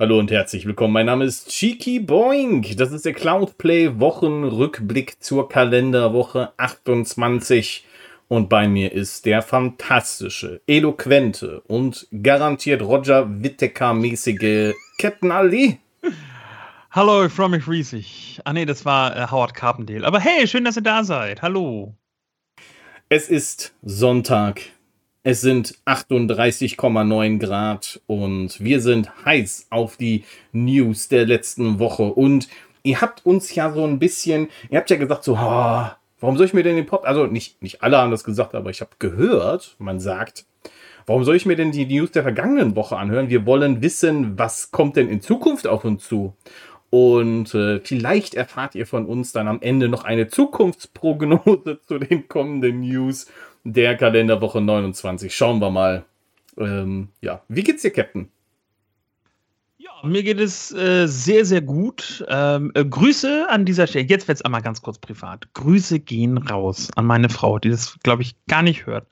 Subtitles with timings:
[0.00, 0.94] Hallo und herzlich willkommen.
[0.94, 2.74] Mein Name ist Cheeky Boing.
[2.78, 7.86] Das ist der Cloudplay Wochenrückblick zur Kalenderwoche 28.
[8.26, 15.80] Und bei mir ist der fantastische, eloquente und garantiert Roger Whittaker-mäßige Captain Ali.
[16.92, 18.40] Hallo, ich freue mich riesig.
[18.44, 20.06] Ah nee, das war äh, Howard Carpendale.
[20.06, 21.42] Aber hey, schön, dass ihr da seid.
[21.42, 21.94] Hallo.
[23.10, 24.62] Es ist Sonntag,
[25.22, 32.04] es sind 38,9 Grad und wir sind heiß auf die News der letzten Woche.
[32.04, 32.48] Und
[32.82, 35.86] ihr habt uns ja so ein bisschen, ihr habt ja gesagt so, oh,
[36.20, 38.70] warum soll ich mir denn den Pop, also nicht, nicht alle haben das gesagt, aber
[38.70, 40.46] ich habe gehört, man sagt,
[41.04, 43.28] warum soll ich mir denn die News der vergangenen Woche anhören?
[43.28, 46.34] Wir wollen wissen, was kommt denn in Zukunft auf uns zu?
[46.88, 52.26] Und äh, vielleicht erfahrt ihr von uns dann am Ende noch eine Zukunftsprognose zu den
[52.26, 53.26] kommenden News
[53.64, 55.34] der Kalenderwoche 29.
[55.34, 56.04] Schauen wir mal.
[56.56, 58.28] Ähm, ja, wie geht's dir, Captain?
[59.78, 62.24] Ja, mir geht es äh, sehr, sehr gut.
[62.28, 64.06] Ähm, äh, Grüße an dieser Stelle.
[64.06, 65.52] Jetzt wird es einmal ganz kurz privat.
[65.54, 69.06] Grüße gehen raus an meine Frau, die das, glaube ich, gar nicht hört.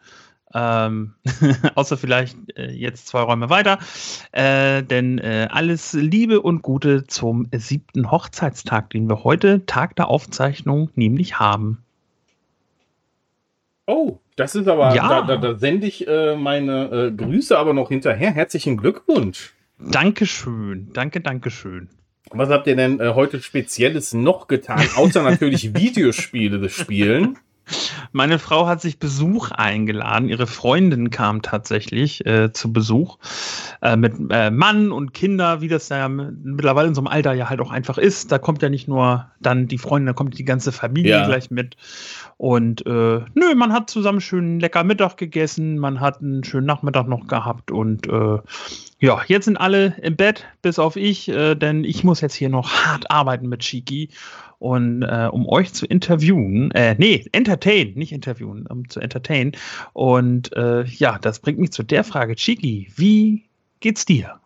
[0.55, 1.15] Ähm,
[1.75, 3.79] außer vielleicht äh, jetzt zwei Räume weiter.
[4.33, 10.09] Äh, denn äh, alles Liebe und Gute zum siebten Hochzeitstag, den wir heute, Tag der
[10.09, 11.83] Aufzeichnung, nämlich haben.
[13.87, 15.09] Oh, das ist aber, ja.
[15.09, 18.31] da, da, da sende ich äh, meine äh, Grüße aber noch hinterher.
[18.31, 19.53] Herzlichen Glückwunsch.
[19.79, 21.89] Dankeschön, danke, dankeschön.
[22.31, 27.39] Was habt ihr denn äh, heute Spezielles noch getan, außer natürlich Videospiele spielen?
[28.13, 30.29] Meine Frau hat sich Besuch eingeladen.
[30.29, 33.19] Ihre Freundin kam tatsächlich äh, zu Besuch
[33.83, 37.49] äh, mit äh, Mann und Kinder, wie das ja mittlerweile in so einem Alter ja
[37.49, 38.33] halt auch einfach ist.
[38.33, 41.27] Da kommt ja nicht nur dann die Freundin, da kommt die ganze Familie ja.
[41.27, 41.77] gleich mit.
[42.37, 47.09] Und äh, nö, man hat zusammen schön lecker Mittag gegessen, man hat einen schönen Nachmittag
[47.09, 48.39] noch gehabt und äh,
[49.01, 52.49] ja, jetzt sind alle im Bett, bis auf ich, äh, denn ich muss jetzt hier
[52.49, 54.09] noch hart arbeiten mit Shiki.
[54.59, 59.53] Und äh, um euch zu interviewen, äh, nee, entertain, nicht interviewen, um zu entertain.
[59.93, 63.45] Und äh, ja, das bringt mich zu der Frage, Chiki, wie
[63.79, 64.41] geht's dir?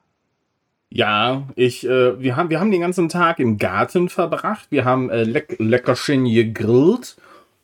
[0.90, 4.66] Ja, ich, äh, wir, haben, wir haben den ganzen Tag im Garten verbracht.
[4.68, 7.16] Wir haben äh, leck, Leckerchen gegrillt.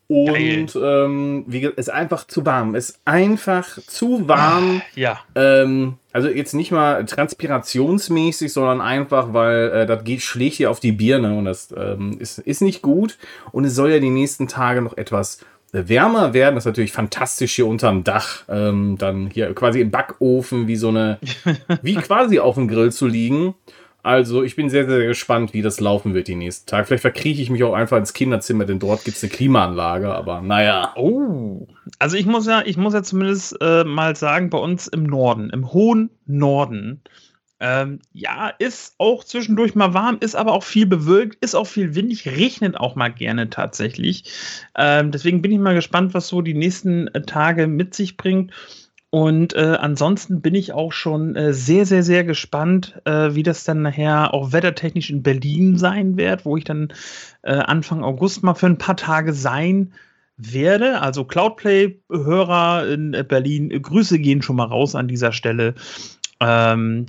[0.09, 2.75] Und ähm, wie ist einfach zu warm.
[2.75, 4.81] Es ist einfach zu warm.
[4.81, 5.21] Ah, ja.
[5.35, 10.81] Ähm, also jetzt nicht mal transpirationsmäßig, sondern einfach, weil äh, das geht, schlägt hier auf
[10.81, 13.19] die Birne und das ähm, ist, ist nicht gut.
[13.53, 15.41] Und es soll ja die nächsten Tage noch etwas
[15.73, 16.55] wärmer werden.
[16.55, 18.45] Das ist natürlich fantastisch hier unterm Dach.
[18.49, 21.19] Ähm, dann hier quasi im Backofen wie so eine,
[21.83, 23.55] wie quasi auf dem Grill zu liegen.
[24.03, 26.87] Also ich bin sehr, sehr gespannt, wie das laufen wird die nächsten Tage.
[26.87, 30.41] Vielleicht verkrieche ich mich auch einfach ins Kinderzimmer, denn dort gibt es eine Klimaanlage, aber
[30.41, 30.93] naja.
[30.97, 31.67] Oh.
[31.99, 35.51] Also ich muss ja, ich muss ja zumindest äh, mal sagen, bei uns im Norden,
[35.51, 37.03] im hohen Norden,
[37.61, 41.97] ähm, ja, ist auch zwischendurch mal warm, ist aber auch viel bewölkt, ist auch viel
[41.97, 44.25] windig, regnet auch mal gerne tatsächlich.
[44.77, 48.53] Ähm, deswegen bin ich mal gespannt, was so die nächsten äh, Tage mit sich bringt.
[49.11, 53.65] Und äh, ansonsten bin ich auch schon äh, sehr, sehr, sehr gespannt, äh, wie das
[53.65, 56.93] dann nachher auch wettertechnisch in Berlin sein wird, wo ich dann
[57.43, 59.95] äh, Anfang August mal für ein paar Tage sein
[60.37, 61.01] werde.
[61.01, 65.75] Also Cloudplay-Hörer in Berlin, Grüße gehen schon mal raus an dieser Stelle.
[66.41, 67.07] Ähm,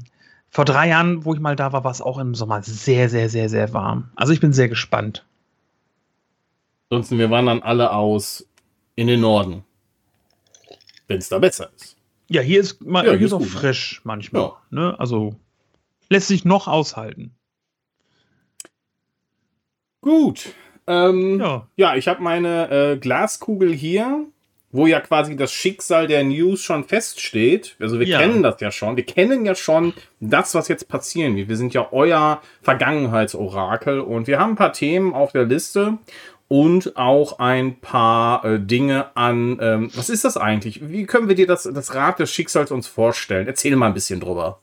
[0.50, 3.30] vor drei Jahren, wo ich mal da war, war es auch im Sommer sehr, sehr,
[3.30, 4.10] sehr, sehr warm.
[4.16, 5.26] Also ich bin sehr gespannt.
[6.90, 8.48] Ansonsten, wir wandern alle aus
[8.96, 9.64] in den Norden
[11.10, 11.98] wenn es da besser ist.
[12.30, 13.60] Ja, hier ist, mal, ja, hier, hier ist auch gut, ne?
[13.60, 14.44] frisch manchmal.
[14.44, 14.58] Ja.
[14.70, 15.00] Ne?
[15.00, 15.36] Also
[16.10, 17.36] lässt sich noch aushalten.
[20.02, 20.54] Gut.
[20.88, 21.68] Ähm, ja.
[21.76, 24.26] ja, ich habe meine äh, Glaskugel hier,
[24.72, 27.76] wo ja quasi das Schicksal der News schon feststeht.
[27.80, 28.20] Also wir ja.
[28.20, 28.96] kennen das ja schon.
[28.96, 31.50] Wir kennen ja schon das, was jetzt passieren wird.
[31.50, 35.98] Wir sind ja euer Vergangenheitsorakel und wir haben ein paar Themen auf der Liste
[36.50, 39.58] und auch ein paar äh, Dinge an.
[39.62, 40.90] Ähm, was ist das eigentlich?
[40.90, 43.48] Wie können wir dir das, das Rad des Schicksals uns vorstellen?
[43.48, 44.60] Erzähl mal ein bisschen drüber.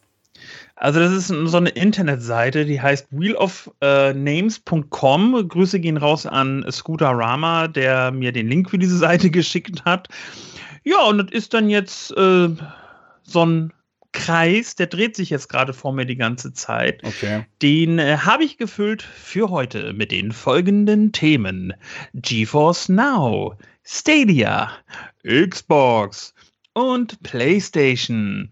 [0.74, 5.48] Also das ist so eine Internetseite, die heißt wheelofnames.com.
[5.48, 10.08] Grüße gehen raus an Scooter Rama, der mir den Link für diese Seite geschickt hat.
[10.84, 12.48] Ja, und das ist dann jetzt äh,
[13.22, 13.72] so ein
[14.16, 17.04] Kreis, der dreht sich jetzt gerade vor mir die ganze Zeit.
[17.04, 17.44] Okay.
[17.60, 21.74] Den äh, habe ich gefüllt für heute mit den folgenden Themen:
[22.14, 23.54] GeForce Now,
[23.84, 24.70] Stadia,
[25.22, 26.34] Xbox
[26.72, 28.50] und PlayStation.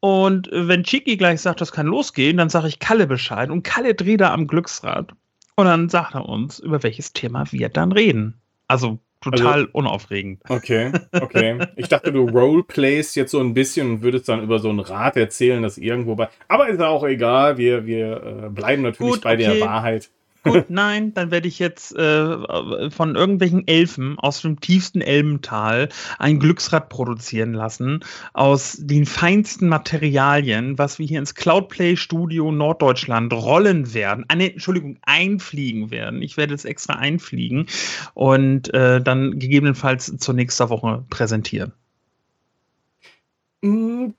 [0.00, 3.94] Und wenn Chiki gleich sagt, das kann losgehen, dann sage ich Kalle Bescheid und Kalle
[3.94, 5.12] dreht da am Glücksrad.
[5.54, 8.34] Und dann sagt er uns, über welches Thema wir dann reden.
[8.66, 10.40] Also total also, unaufregend.
[10.48, 11.58] Okay, okay.
[11.76, 15.16] Ich dachte, du roleplayst jetzt so ein bisschen und würdest dann über so ein Rad
[15.16, 16.28] erzählen, das irgendwo bei.
[16.48, 19.58] Aber ist ja auch egal, wir, wir äh, bleiben natürlich Gut, bei okay.
[19.58, 20.10] der Wahrheit.
[20.44, 25.88] Gut, nein, dann werde ich jetzt äh, von irgendwelchen Elfen aus dem tiefsten Elbental
[26.18, 28.00] ein Glücksrad produzieren lassen
[28.34, 34.26] aus den feinsten Materialien, was wir hier ins Cloudplay Studio Norddeutschland rollen werden.
[34.28, 36.20] Ah, Entschuldigung, einfliegen werden.
[36.20, 37.66] Ich werde es extra einfliegen
[38.12, 41.72] und äh, dann gegebenenfalls zur nächsten Woche präsentieren.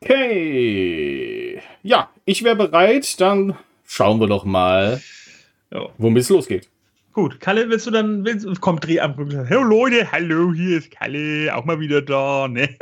[0.02, 1.62] Okay.
[1.84, 3.22] Ja, ich wäre bereit.
[3.22, 3.56] Dann
[3.86, 5.00] schauen wir doch mal
[5.76, 5.90] ja.
[5.98, 6.70] Womit es losgeht.
[7.14, 9.16] Gut, Kalle, willst du dann, willst, komm, dreh am
[9.50, 12.68] Hallo Leute, hallo, hier ist Kalle, auch mal wieder da, ne?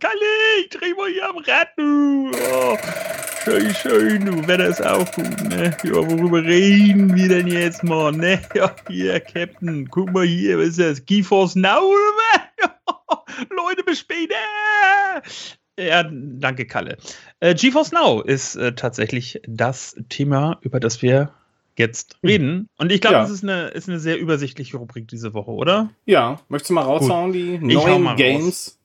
[0.00, 2.32] Kalle, ich dreh mal hier am Rad, du.
[2.52, 2.76] Oh,
[3.44, 5.76] schön, schön, du, Wetter ist auch gut, ne?
[5.84, 8.40] Ja, worüber reden wir denn jetzt mal, ne?
[8.54, 11.06] Ja, hier, Captain, guck mal hier, was ist das?
[11.06, 12.74] GeForce Now, oder?
[13.50, 14.34] Leute, bis später!
[15.78, 16.96] Ja, danke, Kalle.
[17.38, 21.30] Äh, GeForce Now ist äh, tatsächlich das Thema, über das wir
[21.78, 22.28] jetzt hm.
[22.28, 22.68] reden.
[22.78, 23.22] Und ich glaube, ja.
[23.22, 25.90] das ist eine, ist eine sehr übersichtliche Rubrik diese Woche, oder?
[26.04, 27.70] Ja, möchtest du mal raushauen, Gut.
[27.70, 28.44] die neuen Games?
[28.44, 28.78] Raus.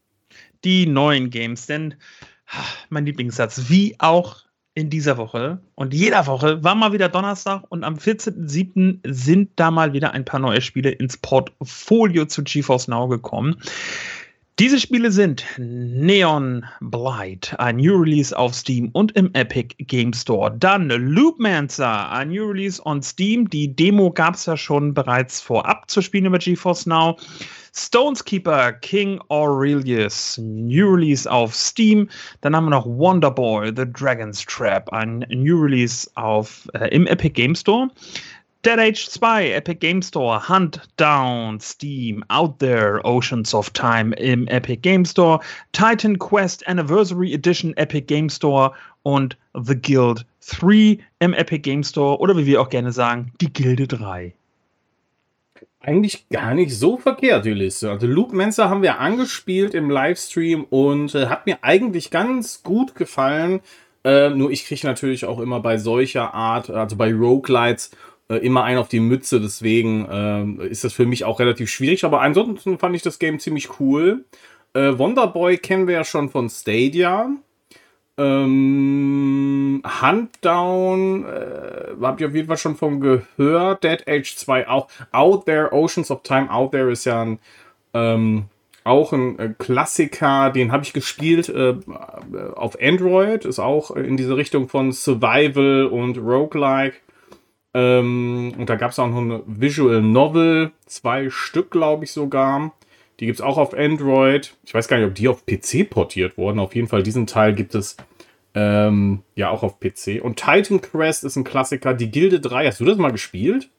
[0.63, 1.95] Die neuen Games, denn
[2.89, 4.43] mein Lieblingssatz, wie auch
[4.73, 8.99] in dieser Woche und jeder Woche war mal wieder Donnerstag und am 14.07.
[9.03, 13.57] sind da mal wieder ein paar neue Spiele ins Portfolio zu GeForce Now gekommen.
[14.59, 20.55] Diese Spiele sind Neon Blight, ein New Release auf Steam und im Epic Game Store.
[20.55, 23.49] Dann Loopmancer, ein New Release on Steam.
[23.49, 27.17] Die Demo gab es ja schon bereits vorab zu spielen über GeForce Now.
[27.73, 32.09] Stoneskeeper King Aurelius, New Release auf Steam.
[32.41, 37.29] Dann haben wir noch Wonderboy, The Dragon's Trap, ein New Release auf, äh, im Epic
[37.29, 37.89] Game Store.
[38.63, 44.47] Dead Age 2, Epic Game Store, Hunt Down, Steam, Out There, Oceans of Time im
[44.47, 45.39] Epic Game Store,
[45.71, 48.71] Titan Quest Anniversary Edition Epic Game Store
[49.01, 53.51] und The Guild 3 im Epic Game Store oder wie wir auch gerne sagen, die
[53.51, 54.33] Gilde 3.
[55.79, 57.89] Eigentlich gar nicht so verkehrt, die Liste.
[57.89, 62.93] Also Luke Menzer haben wir angespielt im Livestream und äh, hat mir eigentlich ganz gut
[62.93, 63.61] gefallen.
[64.03, 67.89] Äh, nur ich kriege natürlich auch immer bei solcher Art, also bei Roguelites,
[68.31, 70.05] äh, immer ein auf die Mütze, deswegen
[70.61, 72.05] äh, ist das für mich auch relativ schwierig.
[72.05, 74.23] Aber ansonsten fand ich das Game ziemlich cool.
[74.73, 77.29] Äh, Wonderboy kennen wir ja schon von Stadia.
[78.17, 83.83] Ähm, Huntdown, äh, habt ihr auf jeden Fall schon von gehört.
[83.83, 84.87] Dead Age 2 auch.
[85.11, 87.39] Out There, Oceans of Time, Out There ist ja ein,
[87.93, 88.45] ähm,
[88.85, 91.75] auch ein äh, Klassiker, den habe ich gespielt äh,
[92.55, 96.95] auf Android, ist auch in diese Richtung von Survival und Roguelike.
[97.73, 102.73] Ähm, und da gab es auch noch eine Visual Novel, zwei Stück, glaube ich sogar.
[103.19, 104.55] Die gibt es auch auf Android.
[104.65, 106.59] Ich weiß gar nicht, ob die auf PC portiert wurden.
[106.59, 107.95] Auf jeden Fall, diesen Teil gibt es
[108.55, 110.21] ähm, ja auch auf PC.
[110.21, 111.93] Und Titan Quest ist ein Klassiker.
[111.93, 113.69] Die Gilde 3, hast du das mal gespielt?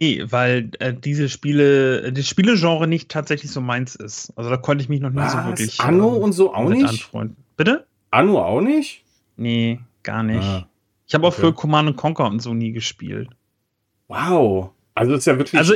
[0.00, 4.32] Nee, weil äh, diese Spiele, das Spielegenre nicht tatsächlich so meins ist.
[4.36, 5.32] Also da konnte ich mich noch nie Was?
[5.32, 5.80] so wirklich.
[5.80, 6.86] Anno ähm, und so auch nicht?
[6.86, 7.36] Anfreunden.
[7.56, 7.86] Bitte?
[8.10, 9.04] Anno auch nicht?
[9.36, 10.42] Nee, gar nicht.
[10.42, 10.68] Ah.
[11.12, 11.42] Ich habe auch okay.
[11.42, 13.28] für Command Conquer und so nie gespielt.
[14.08, 14.70] Wow.
[14.94, 15.58] Also ist ja wirklich.
[15.58, 15.74] Also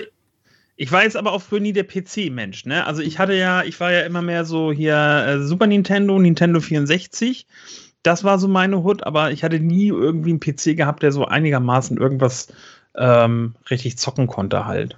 [0.77, 2.87] ich war jetzt aber auch früher nie der PC-Mensch, ne?
[2.87, 6.61] Also ich hatte ja, ich war ja immer mehr so hier äh, Super Nintendo, Nintendo
[6.61, 7.47] 64.
[8.03, 11.27] Das war so meine Hut, aber ich hatte nie irgendwie einen PC gehabt, der so
[11.27, 12.49] einigermaßen irgendwas
[12.95, 14.97] ähm, richtig zocken konnte halt.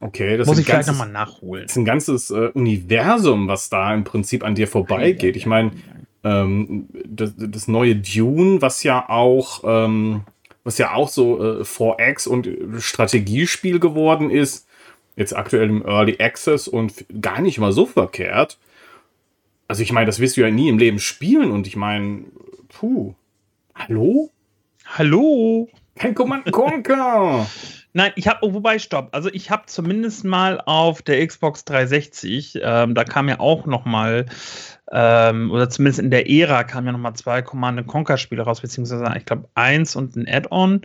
[0.00, 1.62] Okay, das muss ich ganzes, vielleicht nochmal nachholen.
[1.62, 5.36] Das ist ein ganzes äh, Universum, was da im Prinzip an dir vorbeigeht.
[5.36, 5.70] Ich meine,
[6.24, 10.22] ähm, das, das, neue Dune, was ja auch, ähm,
[10.64, 12.48] was ja auch so äh, 4X und
[12.82, 14.66] Strategiespiel geworden ist,
[15.16, 18.58] jetzt aktuell im Early Access und gar nicht mal so verkehrt.
[19.68, 22.24] Also ich meine, das wirst du ja nie im Leben spielen und ich meine,
[22.68, 23.14] puh,
[23.74, 24.30] hallo?
[24.86, 25.68] Hallo?
[25.96, 27.46] Kein Command Conquer!
[27.96, 29.10] Nein, ich habe, oh, wobei, stopp.
[29.12, 33.84] Also ich habe zumindest mal auf der Xbox 360, ähm, da kam ja auch noch
[33.84, 34.26] mal
[34.90, 39.06] ähm, oder zumindest in der Ära kamen ja nochmal zwei Command Conquer Spiele raus, beziehungsweise
[39.16, 40.82] ich glaube eins und ein Add-on.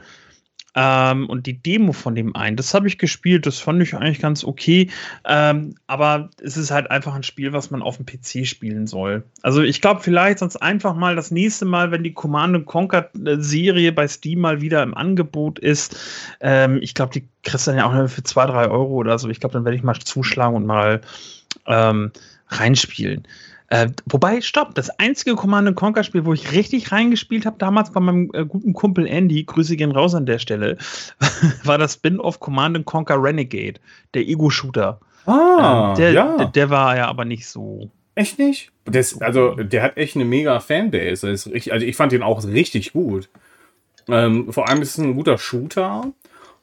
[0.81, 4.21] Ähm, und die Demo von dem einen, das habe ich gespielt, das fand ich eigentlich
[4.21, 4.89] ganz okay.
[5.25, 9.23] Ähm, aber es ist halt einfach ein Spiel, was man auf dem PC spielen soll.
[9.41, 13.91] Also ich glaube, vielleicht sonst einfach mal das nächste Mal, wenn die Command Conquer Serie
[13.91, 15.97] bei Steam mal wieder im Angebot ist.
[16.39, 19.27] Ähm, ich glaube, die kriegst du dann ja auch für 2, 3 Euro oder so.
[19.27, 21.01] Ich glaube, dann werde ich mal zuschlagen und mal
[21.67, 22.13] ähm,
[22.47, 23.27] reinspielen.
[23.69, 27.99] Äh, wobei, stopp, das einzige Command Conquer Spiel, wo ich richtig reingespielt habe, damals bei
[27.99, 30.77] meinem äh, guten Kumpel Andy, Grüße gehen raus an der Stelle,
[31.63, 33.79] war das Spin-off Command Conquer Renegade,
[34.13, 34.99] der Ego-Shooter.
[35.25, 36.37] Ah, ähm, der, ja.
[36.37, 37.91] der, der, war ja aber nicht so.
[38.15, 38.71] Echt nicht?
[38.85, 41.29] Das, also, der hat echt eine mega Fanbase.
[41.29, 43.29] ist also, ich fand den auch richtig gut.
[44.07, 46.11] Ähm, vor allem ist es ein guter Shooter.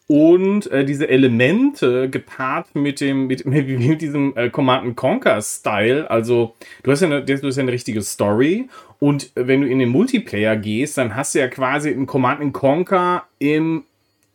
[0.09, 6.55] Und äh, diese Elemente gepaart mit dem, mit, mit, diesem äh, Command Conquer Style, also
[6.85, 8.69] du hast ja eine, du hast ja eine richtige Story
[9.01, 13.25] und wenn du in den Multiplayer gehst, dann hast du ja quasi einen Command Conquer
[13.39, 13.85] im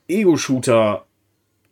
[0.09, 1.05] Ego-Shooter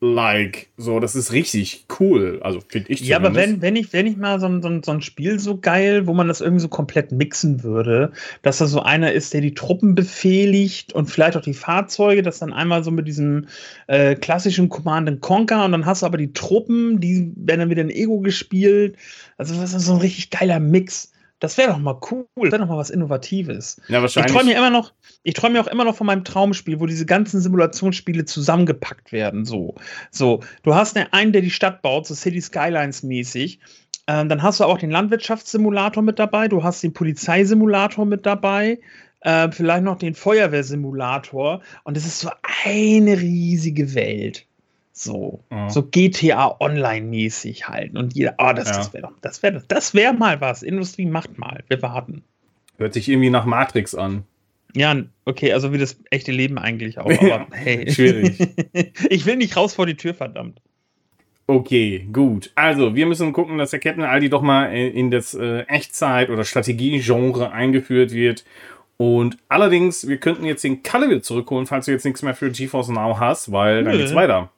[0.01, 0.69] like.
[0.77, 2.39] So, das ist richtig cool.
[2.41, 4.83] Also finde ich Ja, aber wenn, wenn, ich, wenn ich mal so ein, so, ein,
[4.83, 8.67] so ein Spiel so geil, wo man das irgendwie so komplett mixen würde, dass da
[8.67, 12.83] so einer ist, der die Truppen befehligt und vielleicht auch die Fahrzeuge, das dann einmal
[12.83, 13.47] so mit diesem
[13.87, 17.81] äh, klassischen Command Conquer und dann hast du aber die Truppen, die werden dann wieder
[17.81, 18.95] in Ego gespielt.
[19.37, 21.11] Also das ist so ein richtig geiler Mix.
[21.39, 22.25] Das wäre doch mal cool.
[22.35, 23.81] Das wäre doch mal was Innovatives.
[23.87, 24.31] Ja, wahrscheinlich.
[24.31, 24.93] Ich träume mir immer noch,
[25.23, 29.45] ich träume auch immer noch von meinem Traumspiel, wo diese ganzen Simulationsspiele zusammengepackt werden.
[29.45, 29.75] So,
[30.11, 30.41] so.
[30.63, 33.59] Du hast einen, der die Stadt baut, so City Skylines mäßig.
[34.07, 36.47] Ähm, dann hast du auch den Landwirtschaftssimulator mit dabei.
[36.47, 38.79] Du hast den Polizeisimulator mit dabei.
[39.21, 41.61] Äh, vielleicht noch den Feuerwehrsimulator.
[41.83, 42.29] Und es ist so
[42.65, 44.45] eine riesige Welt.
[45.01, 45.69] So, ja.
[45.69, 47.95] so GTA Online-mäßig halten.
[47.95, 48.75] Und jeder, oh, das, ja.
[48.75, 50.61] das wäre doch, das wäre das wär mal was.
[50.61, 51.63] Industrie macht mal.
[51.69, 52.21] Wir warten.
[52.77, 54.25] Hört sich irgendwie nach Matrix an.
[54.75, 57.09] Ja, okay, also wie das echte Leben eigentlich auch.
[57.31, 57.89] Aber hey.
[57.89, 58.39] Schwierig.
[59.09, 60.59] ich will nicht raus vor die Tür, verdammt.
[61.47, 62.51] Okay, gut.
[62.55, 66.43] Also, wir müssen gucken, dass der Captain Aldi doch mal in das äh, Echtzeit- oder
[66.43, 68.43] Strategie-Genre eingeführt wird.
[68.97, 72.51] Und allerdings, wir könnten jetzt den Kalle wieder zurückholen, falls du jetzt nichts mehr für
[72.51, 74.51] GeForce Now hast, weil dann geht's weiter.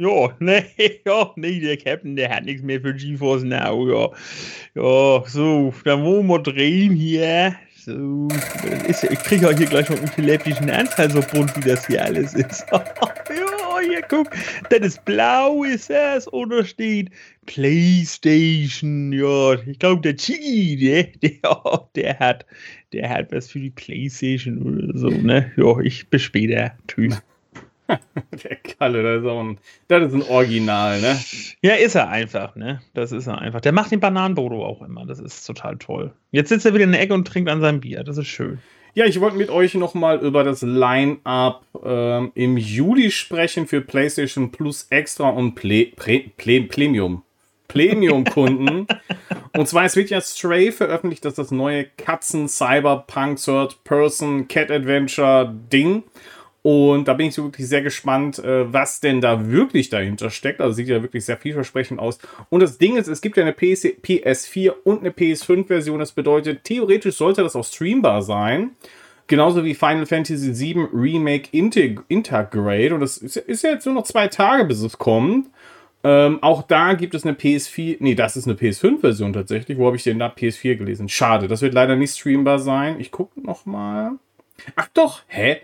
[0.00, 0.64] Ja, nee,
[1.04, 4.10] ja, nee, der Captain, der hat nichts mehr für GeForce Now, ja.
[4.76, 7.56] Ja, so, dann wollen wir drehen hier.
[7.74, 8.28] So,
[8.86, 12.04] ist, ich kriege ja hier gleich noch einen epileptischen Anfall, so bunt wie das hier
[12.04, 12.64] alles ist.
[12.72, 14.30] ja, hier, guck,
[14.70, 17.10] das ist blau, ist das, oder steht
[17.46, 22.46] PlayStation, ja, ich glaube, der Chigi, der, der, der hat,
[22.92, 25.50] der hat was für die PlayStation oder so, ne?
[25.56, 26.72] Ja, ich bis später.
[26.86, 27.20] Tschüss.
[28.44, 31.18] Der Kalle, das ist, auch ein, das ist ein Original, ne?
[31.62, 32.80] Ja, ist er einfach, ne?
[32.94, 33.60] Das ist er einfach.
[33.60, 35.06] Der macht den Bananenbodo auch immer.
[35.06, 36.12] Das ist total toll.
[36.30, 38.04] Jetzt sitzt er wieder in der Ecke und trinkt an seinem Bier.
[38.04, 38.58] Das ist schön.
[38.94, 44.50] Ja, ich wollte mit euch nochmal über das Line-Up ähm, im Juli sprechen für PlayStation
[44.50, 47.22] Plus Extra und Ple Pre Ple Premium.
[47.68, 48.86] Premium-Kunden.
[49.56, 53.38] und zwar, es wird ja Stray veröffentlicht, das ist das neue Katzen Cyberpunk
[56.68, 60.60] Und da bin ich wirklich sehr gespannt, äh, was denn da wirklich dahinter steckt.
[60.60, 62.18] Also sieht ja wirklich sehr vielversprechend aus.
[62.50, 65.98] Und das Ding ist, es gibt ja eine PS4 und eine PS5-Version.
[65.98, 68.72] Das bedeutet, theoretisch sollte das auch streambar sein.
[69.28, 72.92] Genauso wie Final Fantasy VII Remake Integ Intergrade.
[72.92, 75.48] Und das ist, ist, ja jetzt nur noch zwei Tage, bis es kommt.
[76.04, 77.96] Ähm, auch da gibt es eine PS4.
[78.00, 79.78] Nee, das ist eine PS5-Version tatsächlich.
[79.78, 81.08] Wo habe ich denn da PS4 gelesen?
[81.08, 83.00] Schade, das wird leider nicht streambar sein.
[83.00, 84.10] Ich gucke nochmal.
[84.76, 85.62] Ach doch, hä?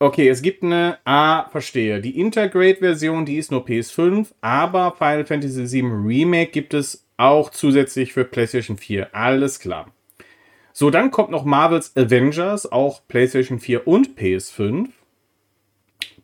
[0.00, 2.00] Okay, es gibt eine, ah, verstehe.
[2.00, 8.12] Die Intergrade-Version, die ist nur PS5, aber Final Fantasy VII Remake gibt es auch zusätzlich
[8.12, 9.12] für PlayStation 4.
[9.12, 9.92] Alles klar.
[10.72, 14.90] So, dann kommt noch Marvel's Avengers, auch PlayStation 4 und PS5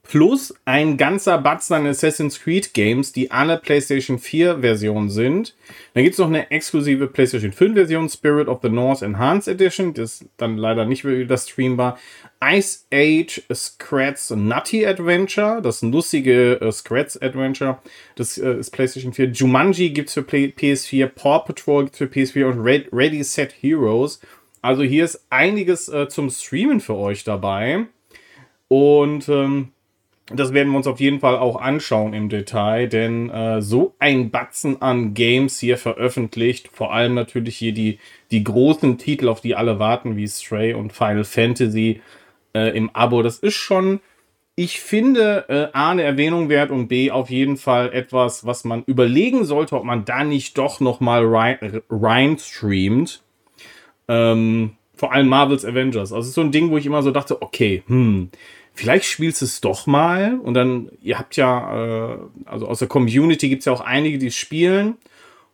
[0.04, 5.56] plus ein ganzer Batzen an Assassin's Creed Games, die alle PlayStation 4 Versionen sind.
[5.94, 9.94] Dann gibt es noch eine exklusive PlayStation 5 Version, Spirit of the North Enhanced Edition,
[9.94, 11.98] das ist dann leider nicht wieder streambar.
[12.42, 17.78] Ice Age Scratch Nutty Adventure, das lustige äh, Scratch Adventure,
[18.16, 19.30] das äh, ist PlayStation 4.
[19.30, 23.24] Jumanji gibt es für Play PS4, Paw Patrol gibt es für PS4 und Red Ready
[23.24, 24.20] Set Heroes.
[24.60, 27.86] Also hier ist einiges äh, zum Streamen für euch dabei.
[28.68, 29.73] Und ähm,
[30.26, 34.30] das werden wir uns auf jeden Fall auch anschauen im Detail, denn äh, so ein
[34.30, 37.98] Batzen an Games hier veröffentlicht, vor allem natürlich hier die,
[38.30, 42.00] die großen Titel, auf die alle warten, wie Stray und Final Fantasy
[42.54, 44.00] äh, im Abo, das ist schon,
[44.56, 48.82] ich finde, äh, A, eine Erwähnung wert und B, auf jeden Fall etwas, was man
[48.86, 53.22] überlegen sollte, ob man da nicht doch nochmal rein, rein streamt.
[54.08, 56.12] Ähm, vor allem Marvel's Avengers.
[56.12, 58.30] Also so ein Ding, wo ich immer so dachte, okay, hm,
[58.74, 62.88] vielleicht spielst du es doch mal und dann, ihr habt ja, äh, also aus der
[62.88, 64.96] Community gibt es ja auch einige, die spielen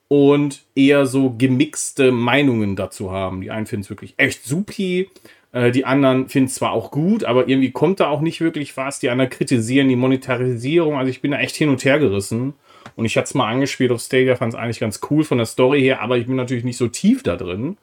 [0.09, 3.43] und eher so gemixte Meinungen dazu haben.
[3.43, 5.09] Die einen finden es wirklich echt supi,
[5.53, 8.77] äh, die anderen finden es zwar auch gut, aber irgendwie kommt da auch nicht wirklich
[8.77, 8.99] was.
[8.99, 10.97] Die anderen kritisieren die Monetarisierung.
[10.97, 12.55] Also ich bin da echt hin und her gerissen.
[12.97, 15.47] Und ich hatte es mal angespielt auf Stadia, fand es eigentlich ganz cool von der
[15.47, 17.77] Story her, aber ich bin natürlich nicht so tief da drin.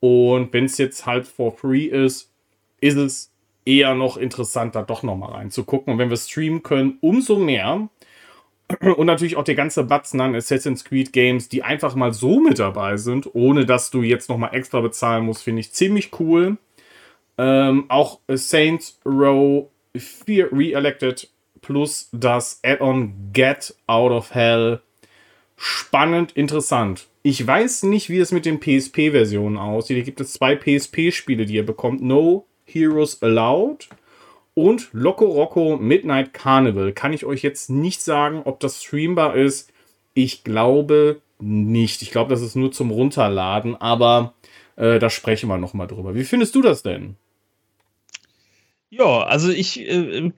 [0.00, 2.30] Und wenn es jetzt halt for free ist,
[2.80, 3.31] ist es
[3.64, 5.92] eher noch interessanter, doch nochmal reinzugucken.
[5.92, 7.88] Und wenn wir streamen können, umso mehr.
[8.80, 12.58] Und natürlich auch der ganze Batzen an Assassin's Creed Games, die einfach mal so mit
[12.58, 16.56] dabei sind, ohne dass du jetzt nochmal extra bezahlen musst, finde ich ziemlich cool.
[17.38, 21.28] Ähm, auch Saints Row 4 Re-Elected
[21.60, 24.80] plus das Add-on Get Out of Hell.
[25.56, 27.08] Spannend, interessant.
[27.22, 29.96] Ich weiß nicht, wie es mit den PSP-Versionen aussieht.
[29.96, 32.02] Hier gibt es zwei PSP-Spiele, die ihr bekommt.
[32.02, 33.88] No Heroes Allowed
[34.54, 36.92] und Loco Roco Midnight Carnival.
[36.92, 39.72] Kann ich euch jetzt nicht sagen, ob das streambar ist.
[40.14, 42.02] Ich glaube nicht.
[42.02, 44.34] Ich glaube, das ist nur zum Runterladen, aber
[44.76, 46.14] äh, da sprechen wir nochmal drüber.
[46.14, 47.16] Wie findest du das denn?
[48.94, 50.30] Ja, also ich, äh,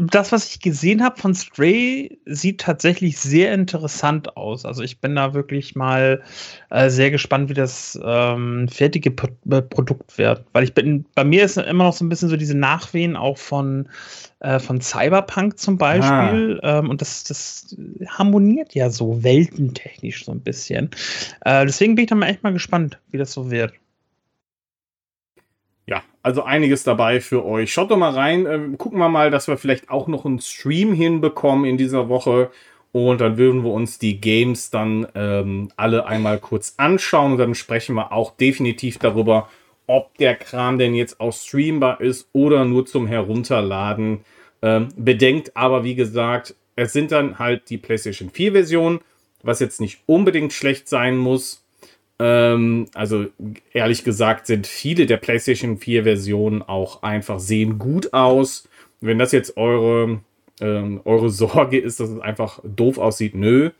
[0.00, 4.64] das, was ich gesehen habe von Stray, sieht tatsächlich sehr interessant aus.
[4.64, 6.22] Also ich bin da wirklich mal
[6.70, 10.42] äh, sehr gespannt, wie das ähm, fertige P äh, Produkt wird.
[10.54, 13.36] Weil ich bin, bei mir ist immer noch so ein bisschen so diese Nachwehen auch
[13.36, 13.90] von,
[14.40, 16.60] äh, von Cyberpunk zum Beispiel.
[16.62, 16.78] Ah.
[16.78, 20.88] Ähm, und das, das harmoniert ja so weltentechnisch so ein bisschen.
[21.44, 23.74] Äh, deswegen bin ich da mal echt mal gespannt, wie das so wird.
[25.86, 27.72] Ja, also einiges dabei für euch.
[27.72, 28.46] Schaut doch mal rein.
[28.46, 32.50] Ähm, gucken wir mal, dass wir vielleicht auch noch einen Stream hinbekommen in dieser Woche.
[32.92, 37.32] Und dann würden wir uns die Games dann ähm, alle einmal kurz anschauen.
[37.32, 39.48] Und dann sprechen wir auch definitiv darüber,
[39.86, 44.24] ob der Kram denn jetzt auch streambar ist oder nur zum Herunterladen.
[44.60, 49.00] Ähm, bedenkt aber, wie gesagt, es sind dann halt die PlayStation 4 Versionen,
[49.42, 51.61] was jetzt nicht unbedingt schlecht sein muss.
[52.18, 53.26] Ähm, also
[53.72, 58.68] ehrlich gesagt sind viele der PlayStation 4 Versionen auch einfach sehen gut aus.
[59.00, 60.20] Wenn das jetzt eure,
[60.60, 63.70] ähm, eure Sorge ist, dass es einfach doof aussieht, nö.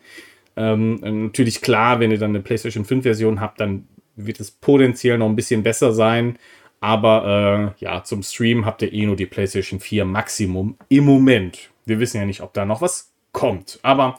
[0.56, 5.18] Ähm, natürlich klar, wenn ihr dann eine PlayStation 5 Version habt, dann wird es potenziell
[5.18, 6.38] noch ein bisschen besser sein.
[6.80, 11.70] Aber äh, ja, zum Stream habt ihr eh nur die PlayStation 4 Maximum im Moment.
[11.86, 13.78] Wir wissen ja nicht, ob da noch was kommt.
[13.82, 14.16] Aber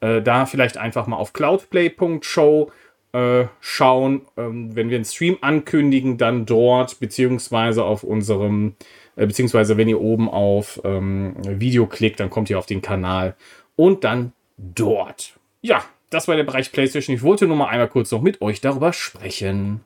[0.00, 2.70] äh, da vielleicht einfach mal auf cloudplay.show
[3.12, 4.22] äh, schauen.
[4.36, 8.74] Ähm, wenn wir einen Stream ankündigen, dann dort, beziehungsweise auf unserem,
[9.16, 13.36] äh, beziehungsweise wenn ihr oben auf ähm, Video klickt, dann kommt ihr auf den Kanal
[13.76, 15.38] und dann dort.
[15.60, 17.16] Ja, das war der Bereich PlayStation.
[17.16, 19.80] Ich wollte nur mal einmal kurz noch mit euch darüber sprechen.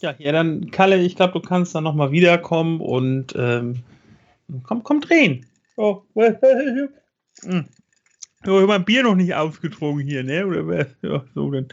[0.00, 3.82] Ja, ja, dann Kalle, ich glaube, du kannst dann nochmal wiederkommen und ähm,
[4.62, 5.46] komm, komm drehen.
[5.76, 6.02] Oh.
[8.44, 8.60] Hm.
[8.60, 10.46] Ja, mein Bier noch nicht ausgetrunken hier, ne?
[10.46, 11.68] Oder ja, so, dann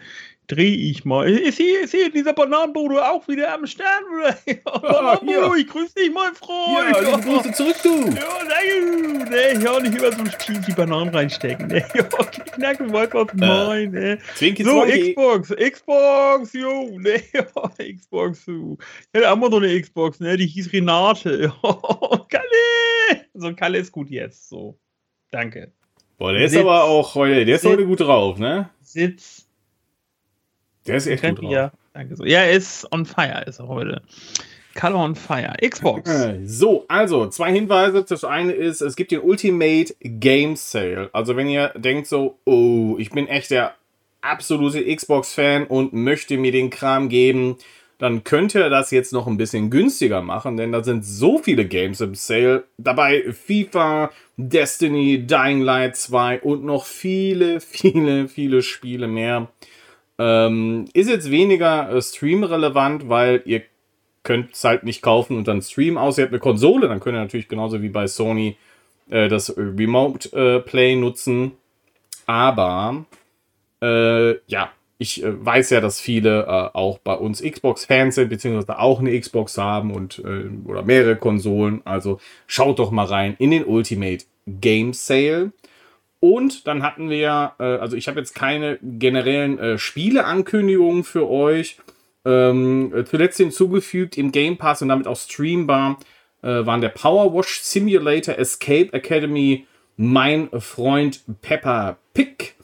[0.47, 1.29] drehe ich mal.
[1.29, 4.03] Ist hier, ist hier dieser Bananenbodo auch wieder am Stern?
[4.15, 4.37] Oder?
[4.45, 6.95] Ja, Bananenbodo, ich grüße dich, mein Freund.
[6.95, 8.09] Ja, liebe Grüße zurück, du.
[8.09, 9.29] Ja, danke.
[9.29, 11.67] Ne, ja, nicht immer so tief die Bananen reinstecken.
[11.67, 11.85] Ne?
[11.95, 13.89] Ja, knack, du weißt, was ich meine.
[13.89, 14.19] Ne?
[14.63, 18.77] So, Xbox, Xbox, jo, ne, ja, Xbox, so.
[19.11, 21.51] Ich hatte auch mal so eine Xbox, ne, die hieß Renate.
[21.63, 23.25] Ja, Kalle.
[23.33, 24.79] So, Kalle ist gut jetzt, so.
[25.31, 25.73] Danke.
[26.17, 28.69] Boah, der Sitz, ist aber auch heute, der ist Sitz, heute gut drauf, ne?
[28.81, 29.47] Sitz.
[30.87, 31.51] Der ist echt gut drauf.
[31.51, 32.25] Ja, danke so.
[32.25, 34.01] Ja, er ist on fire, ist er heute.
[34.75, 35.55] Color on Fire.
[35.67, 36.11] Xbox.
[36.45, 38.03] So, also zwei Hinweise.
[38.03, 41.09] Das eine ist, es gibt den Ultimate Game Sale.
[41.13, 43.73] Also wenn ihr denkt so, oh, ich bin echt der
[44.21, 47.57] absolute Xbox-Fan und möchte mir den Kram geben,
[47.97, 51.65] dann könnt ihr das jetzt noch ein bisschen günstiger machen, denn da sind so viele
[51.65, 52.65] Games im Sale.
[52.77, 59.47] Dabei FIFA, Destiny, Dying Light 2 und noch viele, viele, viele Spiele mehr.
[60.17, 63.63] Ähm, ist jetzt weniger äh, stream-relevant, weil ihr
[64.23, 67.15] könnt es halt nicht kaufen und dann streamen, außer ihr habt eine Konsole, dann könnt
[67.15, 68.57] ihr natürlich genauso wie bei Sony
[69.09, 71.51] äh, das Remote äh, Play nutzen.
[72.25, 73.05] Aber
[73.81, 78.79] äh, ja, ich äh, weiß ja, dass viele äh, auch bei uns Xbox-Fans sind, beziehungsweise
[78.79, 81.81] auch eine Xbox haben und äh, oder mehrere Konsolen.
[81.85, 85.51] Also schaut doch mal rein in den Ultimate Game Sale.
[86.19, 91.77] Und dann hatten wir, äh, also ich habe jetzt keine generellen äh, Spieleankündigungen für euch.
[92.27, 95.99] Ähm, zuletzt hinzugefügt im Game Pass und damit auch streambar
[96.41, 102.54] äh, waren der Power Wash Simulator Escape Academy, mein Freund Pepper Pick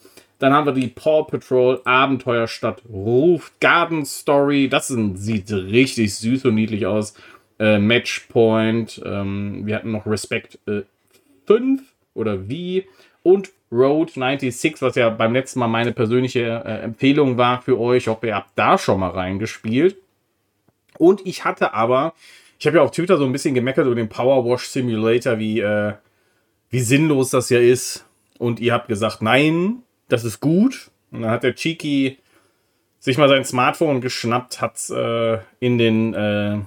[0.42, 4.68] dann haben wir die Paw Patrol Abenteuerstadt Ruf Garden Story.
[4.68, 7.14] Das ist, sieht richtig süß und niedlich aus.
[7.60, 10.82] äh, Matchpoint, ähm, wir hatten noch Respect äh,
[11.46, 11.82] 5
[12.14, 12.86] oder wie
[13.22, 17.98] und Road 96, was ja beim letzten Mal meine persönliche äh, Empfehlung war für euch.
[17.98, 19.96] Ich hoffe, ihr habt da schon mal reingespielt.
[20.98, 22.14] Und ich hatte aber,
[22.58, 25.60] ich habe ja auf Twitter so ein bisschen gemeckert über den Power Wash Simulator, wie,
[25.60, 25.92] äh,
[26.68, 28.04] wie sinnlos das ja ist.
[28.38, 30.90] Und ihr habt gesagt, nein, das ist gut.
[31.10, 32.18] Und dann hat der Cheeky
[32.98, 36.58] sich mal sein Smartphone geschnappt, hat äh, in den, äh,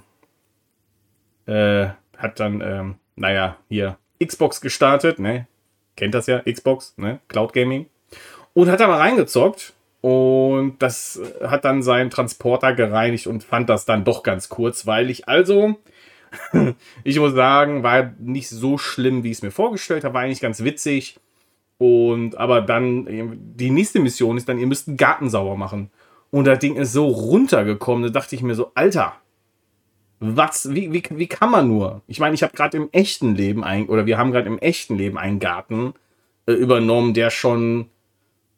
[1.46, 5.48] äh, hat dann, ähm, naja, hier Xbox gestartet, ne?
[5.96, 7.20] Kennt das ja, Xbox, ne?
[7.28, 7.88] Cloud Gaming.
[8.54, 13.86] Und hat da mal reingezockt und das hat dann seinen Transporter gereinigt und fand das
[13.86, 15.28] dann doch ganz kurzweilig.
[15.28, 15.76] Also,
[17.04, 20.14] ich muss sagen, war nicht so schlimm, wie ich es mir vorgestellt habe.
[20.14, 21.18] War eigentlich ganz witzig.
[21.78, 25.92] Und aber dann, die nächste Mission ist dann, ihr müsst einen Garten sauber machen.
[26.32, 29.14] Und das Ding ist so runtergekommen, da dachte ich mir so, Alter,
[30.20, 32.02] was, wie, wie, wie kann man nur?
[32.08, 34.98] Ich meine, ich habe gerade im echten Leben ein, oder wir haben gerade im echten
[34.98, 35.94] Leben einen Garten
[36.46, 37.90] äh, übernommen, der schon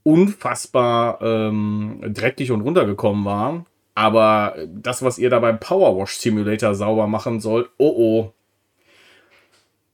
[0.03, 3.65] unfassbar ähm, dreckig und runtergekommen war.
[3.95, 8.31] Aber das, was ihr da beim Powerwash Simulator sauber machen sollt, oh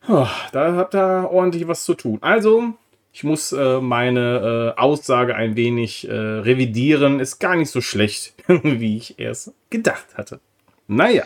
[0.05, 0.27] oh.
[0.51, 2.17] Da habt ihr ordentlich was zu tun.
[2.21, 2.73] Also,
[3.13, 7.19] ich muss äh, meine äh, Aussage ein wenig äh, revidieren.
[7.19, 10.39] Ist gar nicht so schlecht, wie ich erst gedacht hatte.
[10.87, 11.23] Naja.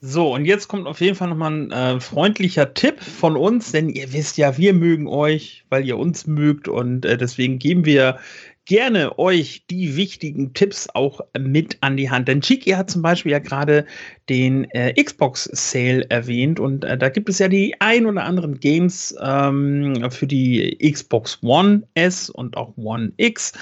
[0.00, 3.88] So, und jetzt kommt auf jeden Fall nochmal ein äh, freundlicher Tipp von uns, denn
[3.88, 8.18] ihr wisst ja, wir mögen euch, weil ihr uns mögt und äh, deswegen geben wir
[8.66, 12.28] gerne euch die wichtigen Tipps auch mit an die Hand.
[12.28, 13.86] Denn Chiki hat zum Beispiel ja gerade
[14.28, 18.58] den äh, Xbox Sale erwähnt und äh, da gibt es ja die ein oder anderen
[18.60, 23.52] Games ähm, für die Xbox One S und auch One X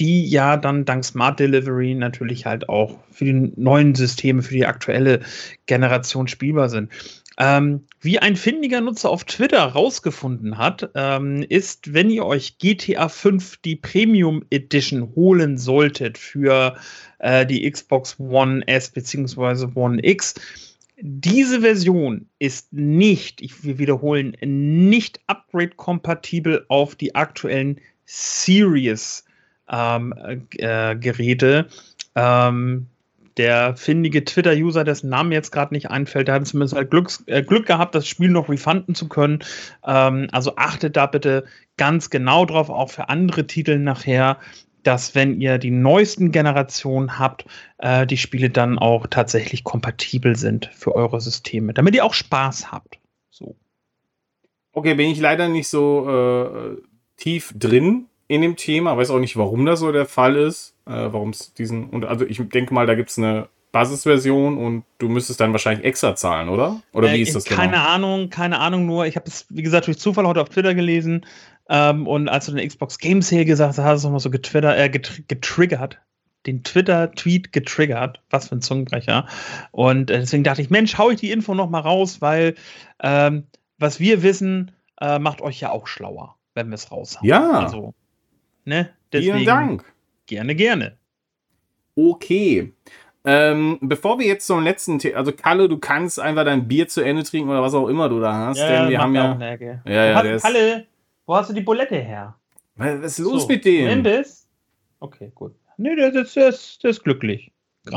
[0.00, 4.66] die ja dann dank Smart Delivery natürlich halt auch für die neuen Systeme, für die
[4.66, 5.20] aktuelle
[5.66, 6.90] Generation spielbar sind.
[7.36, 13.08] Ähm, wie ein findiger Nutzer auf Twitter rausgefunden hat, ähm, ist, wenn ihr euch GTA
[13.08, 16.76] 5 die Premium Edition holen solltet für
[17.18, 19.66] äh, die Xbox One S bzw.
[19.74, 20.34] One X,
[21.00, 29.24] diese Version ist nicht, ich will wiederholen, nicht upgrade-kompatibel auf die aktuellen Series
[29.70, 30.14] ähm,
[30.56, 31.66] äh, Geräte.
[32.14, 32.86] Ähm,
[33.36, 37.42] der findige Twitter-User, dessen Namen jetzt gerade nicht einfällt, der hat zumindest halt Glück, äh,
[37.42, 39.40] Glück gehabt, das Spiel noch refunden zu können.
[39.84, 41.44] Ähm, also achtet da bitte
[41.76, 44.38] ganz genau drauf, auch für andere Titel nachher,
[44.84, 47.46] dass wenn ihr die neuesten Generationen habt,
[47.78, 52.70] äh, die Spiele dann auch tatsächlich kompatibel sind für eure Systeme, damit ihr auch Spaß
[52.70, 52.98] habt.
[53.30, 53.56] So.
[54.72, 56.82] Okay, bin ich leider nicht so äh,
[57.16, 58.96] tief drin in dem Thema.
[58.96, 60.74] Weiß auch nicht, warum das so der Fall ist.
[60.86, 61.90] Äh, warum es diesen.
[61.90, 65.84] Und also ich denke mal, da gibt es eine Basisversion und du müsstest dann wahrscheinlich
[65.84, 66.80] extra zahlen, oder?
[66.92, 67.88] Oder wie äh, ist das Keine genau?
[67.88, 69.06] Ahnung, keine Ahnung nur.
[69.06, 71.26] Ich habe es, wie gesagt, durch Zufall heute auf Twitter gelesen.
[71.68, 74.30] Ähm, und als du den Xbox Game Sale gesagt hast, hast du es nochmal so
[74.30, 75.98] getwitter, äh, getriggert.
[76.46, 78.22] Den Twitter-Tweet getriggert.
[78.30, 79.26] Was für ein Zungenbrecher.
[79.72, 82.54] Und äh, deswegen dachte ich, Mensch, hau ich die Info nochmal raus, weil
[83.02, 87.26] ähm, was wir wissen, äh, macht euch ja auch schlauer, wenn wir es raushauen.
[87.26, 87.50] Ja.
[87.50, 87.94] Also,
[88.64, 88.90] Ne?
[89.12, 89.84] Deswegen, Vielen Dank.
[90.26, 90.96] Gerne, gerne.
[91.96, 92.72] Okay.
[93.26, 97.00] Ähm, bevor wir jetzt zum letzten Thema, also Kalle, du kannst einfach dein Bier zu
[97.00, 99.80] Ende trinken oder was auch immer du da hast, ja, denn wir haben ja, ja,
[99.86, 100.86] ja, der Kalle,
[101.24, 102.34] wo hast du die Bulette her?
[102.76, 103.88] Was ist los so, mit dem?
[103.88, 104.46] Imbiss?
[105.00, 105.54] Okay, gut.
[105.76, 107.50] Nee, der, der, der, ist, der ist glücklich.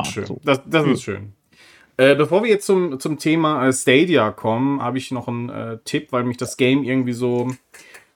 [0.04, 0.26] Schön.
[0.26, 0.40] So.
[0.44, 1.34] Das, das ist schön.
[1.98, 5.78] Äh, bevor wir jetzt zum, zum Thema äh, Stadia kommen, habe ich noch einen äh,
[5.84, 7.50] Tipp, weil mich das Game irgendwie so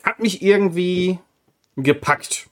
[0.03, 1.19] hat mich irgendwie
[1.75, 2.47] gepackt.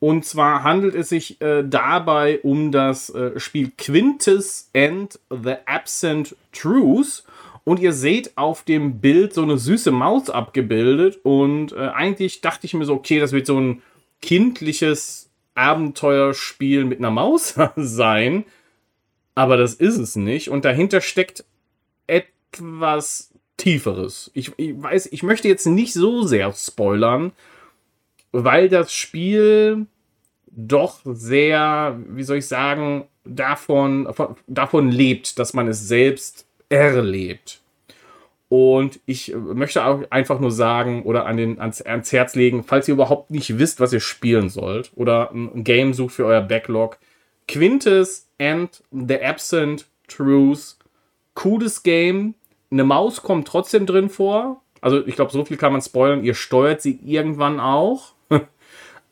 [0.00, 6.34] Und zwar handelt es sich äh, dabei um das äh, Spiel Quintus and the Absent
[6.52, 7.22] Truth.
[7.62, 11.20] Und ihr seht auf dem Bild so eine süße Maus abgebildet.
[11.22, 13.82] Und äh, eigentlich dachte ich mir so, okay, das wird so ein
[14.20, 18.44] kindliches Abenteuerspiel mit einer Maus sein.
[19.36, 20.48] Aber das ist es nicht.
[20.48, 21.44] Und dahinter steckt
[22.08, 24.32] etwas Tieferes.
[24.34, 27.30] Ich, ich weiß, ich möchte jetzt nicht so sehr spoilern,
[28.32, 29.86] weil das Spiel
[30.46, 37.60] doch sehr, wie soll ich sagen, davon, von, davon lebt, dass man es selbst erlebt.
[38.48, 42.86] Und ich möchte auch einfach nur sagen oder an den, ans, ans Herz legen, falls
[42.86, 46.98] ihr überhaupt nicht wisst, was ihr spielen sollt oder ein Game sucht für euer Backlog,
[47.48, 50.76] Quintus and the Absent Truth.
[51.34, 52.34] Cooles Game.
[52.70, 54.62] Eine Maus kommt trotzdem drin vor.
[54.80, 56.24] Also ich glaube, so viel kann man spoilern.
[56.24, 58.12] Ihr steuert sie irgendwann auch.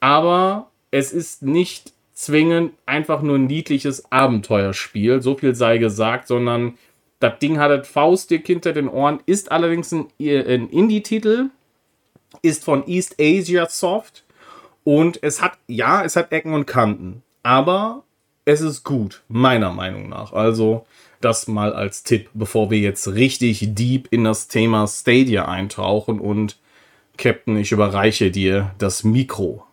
[0.01, 6.75] Aber es ist nicht zwingend einfach nur ein niedliches Abenteuerspiel, so viel sei gesagt, sondern
[7.21, 11.51] Das Ding hat das Faustdick hinter den Ohren, ist allerdings ein, ein Indie-Titel,
[12.43, 14.25] ist von East Asia Soft
[14.85, 18.05] und es hat, ja, es hat Ecken und Kanten, aber
[18.47, 20.33] es ist gut, meiner Meinung nach.
[20.33, 20.87] Also
[21.21, 26.59] das mal als Tipp, bevor wir jetzt richtig deep in das Thema Stadia eintauchen und
[27.19, 29.67] Captain, ich überreiche dir das Mikro.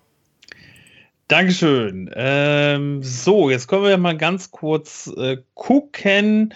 [1.27, 2.09] Dankeschön.
[2.15, 6.53] Ähm, so, jetzt können wir mal ganz kurz äh, gucken.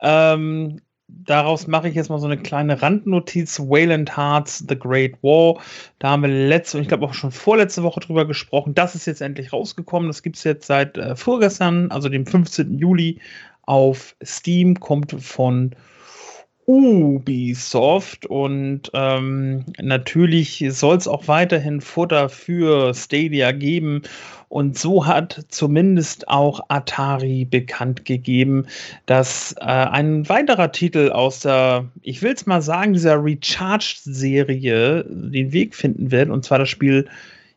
[0.00, 3.60] Ähm, daraus mache ich jetzt mal so eine kleine Randnotiz.
[3.60, 5.62] Wayland Hearts, The Great War.
[5.98, 8.74] Da haben wir letzte, ich glaube auch schon vorletzte Woche drüber gesprochen.
[8.74, 10.08] Das ist jetzt endlich rausgekommen.
[10.08, 12.78] Das gibt es jetzt seit äh, vorgestern, also dem 15.
[12.78, 13.20] Juli
[13.66, 14.80] auf Steam.
[14.80, 15.74] Kommt von
[16.66, 24.02] Ubisoft und ähm, natürlich soll es auch weiterhin Futter für Stadia geben
[24.48, 28.66] und so hat zumindest auch Atari bekannt gegeben,
[29.06, 35.52] dass äh, ein weiterer Titel aus der, ich will es mal sagen, dieser Recharged-Serie den
[35.52, 37.06] Weg finden wird und zwar das Spiel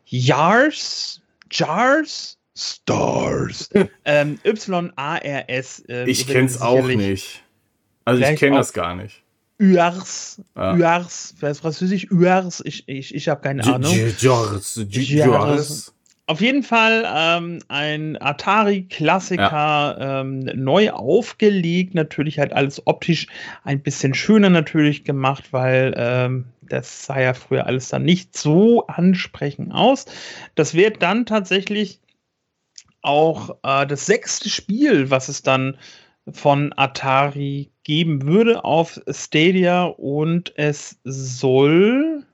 [0.07, 3.69] Yars, Jars, Stars,
[4.05, 5.83] ähm, Y-A-R-S.
[5.87, 7.43] Äh, ich kenne es auch nicht.
[8.07, 9.21] Also ich kenne das gar nicht.
[9.59, 10.75] Uars, ja.
[10.75, 12.09] Uars, wer ist Französisch?
[12.09, 13.93] Uars, ich, ich, ich habe keine Ahnung.
[14.17, 14.75] Jars,
[16.25, 20.21] Auf jeden Fall ähm, ein Atari-Klassiker, ja.
[20.21, 23.27] ähm, neu aufgelegt, natürlich halt alles optisch
[23.63, 28.87] ein bisschen schöner natürlich gemacht, weil ähm, das sah ja früher alles dann nicht so
[28.87, 30.05] ansprechend aus.
[30.55, 31.99] Das wird dann tatsächlich
[33.01, 35.77] auch äh, das sechste Spiel, was es dann
[36.31, 42.25] von Atari geben würde auf Stadia und es soll.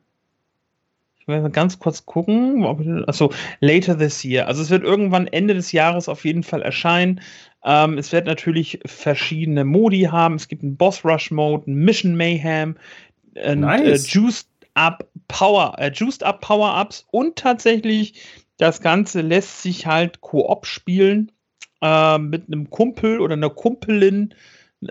[1.20, 2.66] Ich will mal ganz kurz gucken.
[3.06, 4.48] Achso, later this year.
[4.48, 7.22] Also es wird irgendwann Ende des Jahres auf jeden Fall erscheinen.
[7.63, 10.34] Ähm, es wird natürlich verschiedene Modi haben.
[10.36, 12.76] Es gibt einen Boss Rush Mode, einen Mission Mayhem,
[13.36, 14.06] ein, nice.
[14.06, 18.16] äh, Juiced Up Power, äh, Juiced Up Power Ups und tatsächlich
[18.58, 21.32] das Ganze lässt sich halt Koop spielen
[21.84, 24.34] äh, mit einem Kumpel oder einer Kumpelin.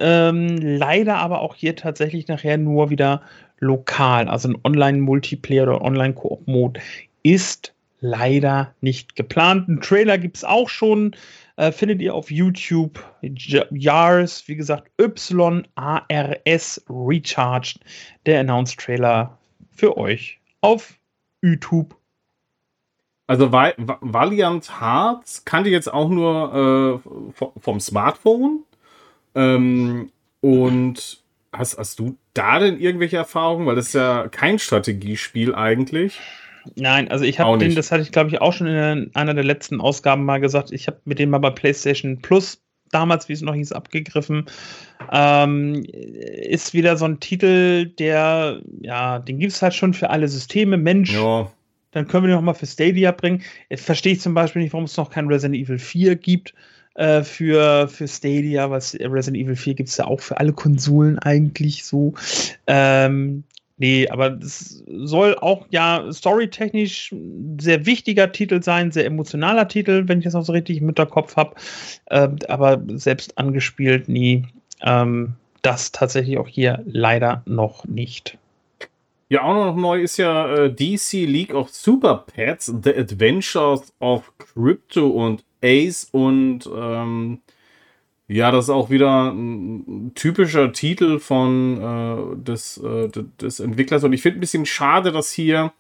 [0.01, 3.23] Ähm, leider aber auch hier tatsächlich nachher nur wieder
[3.59, 4.29] lokal.
[4.29, 6.81] Also ein Online-Multiplayer oder Online-Koop-Mode
[7.23, 9.69] ist leider nicht geplant.
[9.69, 11.15] Ein Trailer gibt es auch schon.
[11.57, 13.03] Äh, findet ihr auf YouTube.
[13.23, 17.81] YARS, wie gesagt, Y-A-R-S Recharged.
[18.27, 19.39] Der Announced Trailer
[19.71, 20.99] für euch auf
[21.41, 21.97] YouTube.
[23.27, 27.01] Also Valiant Hearts kannte ich jetzt auch nur
[27.35, 28.65] äh, vom Smartphone.
[29.35, 33.67] Ähm, und hast, hast du da denn irgendwelche Erfahrungen?
[33.67, 36.19] Weil das ist ja kein Strategiespiel eigentlich.
[36.77, 39.43] Nein, also ich habe den, das hatte ich glaube ich auch schon in einer der
[39.43, 43.43] letzten Ausgaben mal gesagt, ich habe mit dem mal bei PlayStation Plus damals, wie es
[43.43, 44.47] noch hieß, abgegriffen.
[45.11, 50.29] Ähm, ist wieder so ein Titel, der, ja, den gibt es halt schon für alle
[50.29, 50.77] Systeme.
[50.77, 51.51] Mensch, ja
[51.93, 53.43] dann können wir den noch mal für Stadia bringen.
[53.69, 56.55] Jetzt verstehe ich zum Beispiel nicht, warum es noch kein Resident Evil 4 gibt
[56.95, 61.19] äh, für, für Stadia, was Resident Evil 4 gibt es ja auch für alle Konsolen
[61.19, 62.15] eigentlich so.
[62.67, 63.45] Ähm,
[63.79, 67.15] nee, aber es soll auch ja storytechnisch
[67.61, 71.37] sehr wichtiger Titel sein, sehr emotionaler Titel, wenn ich das noch so richtig im Hinterkopf
[71.37, 71.55] habe.
[72.07, 74.47] Äh, aber selbst angespielt nie.
[74.83, 78.37] Ähm, das tatsächlich auch hier leider noch nicht.
[79.29, 84.31] Ja, auch noch neu ist ja äh, DC League of Super Pets, The Adventures of
[84.37, 87.41] Crypto und Ace und ähm,
[88.29, 93.09] ja, das ist auch wieder ein typischer Titel von äh, des, äh,
[93.41, 95.73] des Entwicklers und ich finde ein bisschen schade, dass hier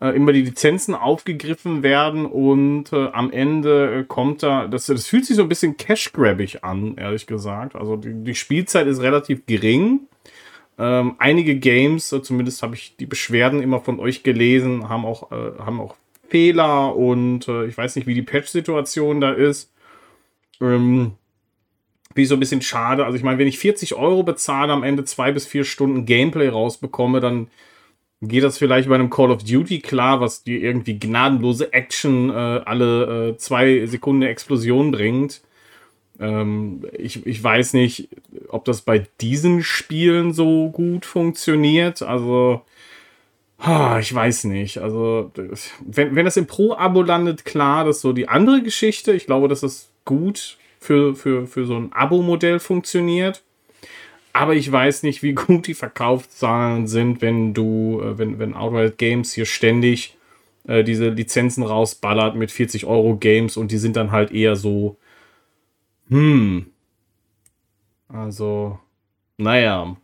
[0.00, 5.06] äh, immer die Lizenzen aufgegriffen werden und äh, am Ende äh, kommt da, das, das
[5.06, 7.76] fühlt sich so ein bisschen cash-grabbig an, ehrlich gesagt.
[7.76, 10.00] Also die, die Spielzeit ist relativ gering
[10.78, 15.30] ähm, einige Games, äh, zumindest habe ich die Beschwerden immer von euch gelesen, haben auch,
[15.30, 15.94] äh, haben auch
[16.34, 19.72] Fehler und äh, ich weiß nicht, wie die Patch-Situation da ist.
[20.60, 21.12] Ähm,
[22.12, 23.04] Bin so ein bisschen schade.
[23.04, 26.48] Also ich meine, wenn ich 40 Euro bezahle, am Ende zwei bis vier Stunden Gameplay
[26.48, 27.46] rausbekomme, dann
[28.20, 32.32] geht das vielleicht bei einem Call of Duty klar, was dir irgendwie gnadenlose Action äh,
[32.32, 35.40] alle äh, zwei Sekunden Explosion bringt.
[36.18, 38.08] Ähm, ich, ich weiß nicht,
[38.48, 42.02] ob das bei diesen Spielen so gut funktioniert.
[42.02, 42.62] Also,
[44.00, 44.78] ich weiß nicht.
[44.78, 45.30] Also,
[45.84, 49.12] wenn, wenn das im Pro-Abo landet, klar, das ist so die andere Geschichte.
[49.12, 53.42] Ich glaube, dass das gut für, für, für so ein Abo-Modell funktioniert.
[54.32, 58.98] Aber ich weiß nicht, wie gut die Verkaufszahlen sind, wenn du, äh, wenn, wenn Outright
[58.98, 60.16] Games hier ständig
[60.66, 64.96] äh, diese Lizenzen rausballert mit 40 Euro Games und die sind dann halt eher so
[66.08, 66.66] hm.
[68.08, 68.78] Also,
[69.38, 69.96] naja.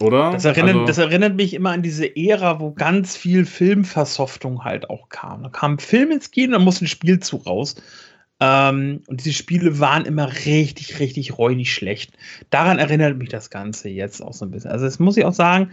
[0.00, 0.30] Oder?
[0.30, 4.90] Das erinnert, also, das erinnert mich immer an diese Ära, wo ganz viel Filmversoftung halt
[4.90, 5.42] auch kam.
[5.42, 7.74] Da kam ein Film ins Kino, da muss ein Spielzug raus.
[8.40, 12.16] Ähm, und diese Spiele waren immer richtig, richtig räudig schlecht.
[12.50, 14.70] Daran erinnert mich das Ganze jetzt auch so ein bisschen.
[14.70, 15.72] Also, das muss ich auch sagen,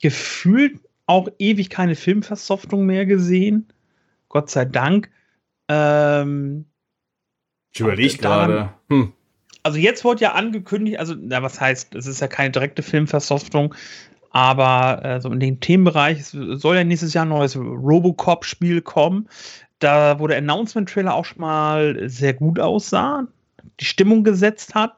[0.00, 3.68] gefühlt auch ewig keine Filmversoftung mehr gesehen.
[4.28, 5.10] Gott sei Dank.
[5.68, 6.66] Ähm,
[7.72, 8.70] ich überlege gerade.
[8.88, 9.12] Hm.
[9.64, 13.74] Also jetzt wurde ja angekündigt, also na, was heißt, es ist ja keine direkte Filmversoftung,
[14.30, 19.28] aber äh, so in dem Themenbereich soll ja nächstes Jahr ein neues Robocop-Spiel kommen.
[19.78, 23.26] Da wo der Announcement-Trailer auch schon mal sehr gut aussah,
[23.80, 24.96] die Stimmung gesetzt hat.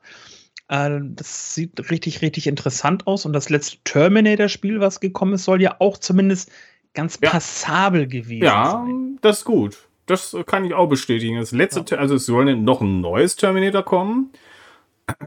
[0.69, 3.25] Äh, das sieht richtig, richtig interessant aus.
[3.25, 6.51] Und das letzte Terminator-Spiel, was gekommen ist, soll ja auch zumindest
[6.95, 7.31] ganz ja.
[7.31, 9.13] passabel gewesen ja, sein.
[9.13, 9.77] Ja, das ist gut.
[10.07, 11.39] Das kann ich auch bestätigen.
[11.39, 11.99] Das letzte, ja.
[11.99, 14.31] also es soll noch ein neues Terminator kommen.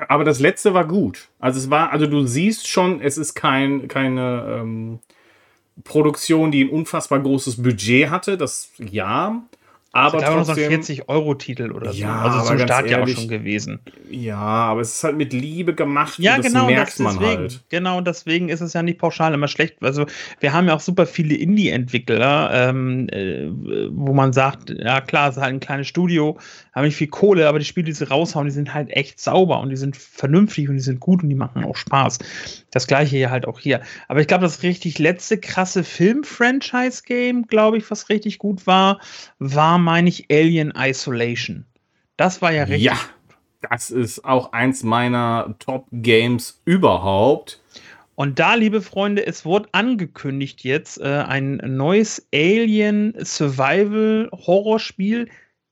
[0.07, 1.29] Aber das letzte war gut.
[1.39, 4.99] Also es war, also du siehst schon, es ist kein, keine ähm,
[5.83, 8.37] Produktion, die ein unfassbar großes Budget hatte.
[8.37, 9.41] Das ja.
[9.91, 11.99] Aber das trotzdem, so ein 40-Euro-Titel oder so.
[11.99, 13.79] Ja, also zum Start ehrlich, ja auch schon gewesen.
[14.11, 16.19] Ja, aber es ist halt mit Liebe gemacht.
[16.19, 17.63] Ja, genau, merkt das man deswegen, halt.
[17.69, 19.77] Genau, deswegen ist es ja nicht pauschal immer schlecht.
[19.81, 20.05] Also
[20.41, 23.47] wir haben ja auch super viele Indie-Entwickler, ähm, äh,
[23.89, 26.37] wo man sagt, ja klar, es ist halt ein kleines Studio,
[26.75, 29.59] haben nicht viel Kohle, aber die Spiele, die sie raushauen, die sind halt echt sauber
[29.59, 32.19] und die sind vernünftig und die sind gut und die machen auch Spaß.
[32.69, 33.81] Das gleiche hier halt auch hier.
[34.07, 38.99] Aber ich glaube, das richtig letzte krasse Film-Franchise-Game, glaube ich, was richtig gut war,
[39.39, 41.65] war, meine ich, Alien Isolation.
[42.17, 42.83] Das war ja richtig.
[42.83, 42.97] Ja,
[43.69, 47.61] das ist auch eins meiner Top-Games überhaupt.
[48.15, 55.29] Und da, liebe Freunde, es wurde angekündigt jetzt äh, ein neues Alien Survival Horrorspiel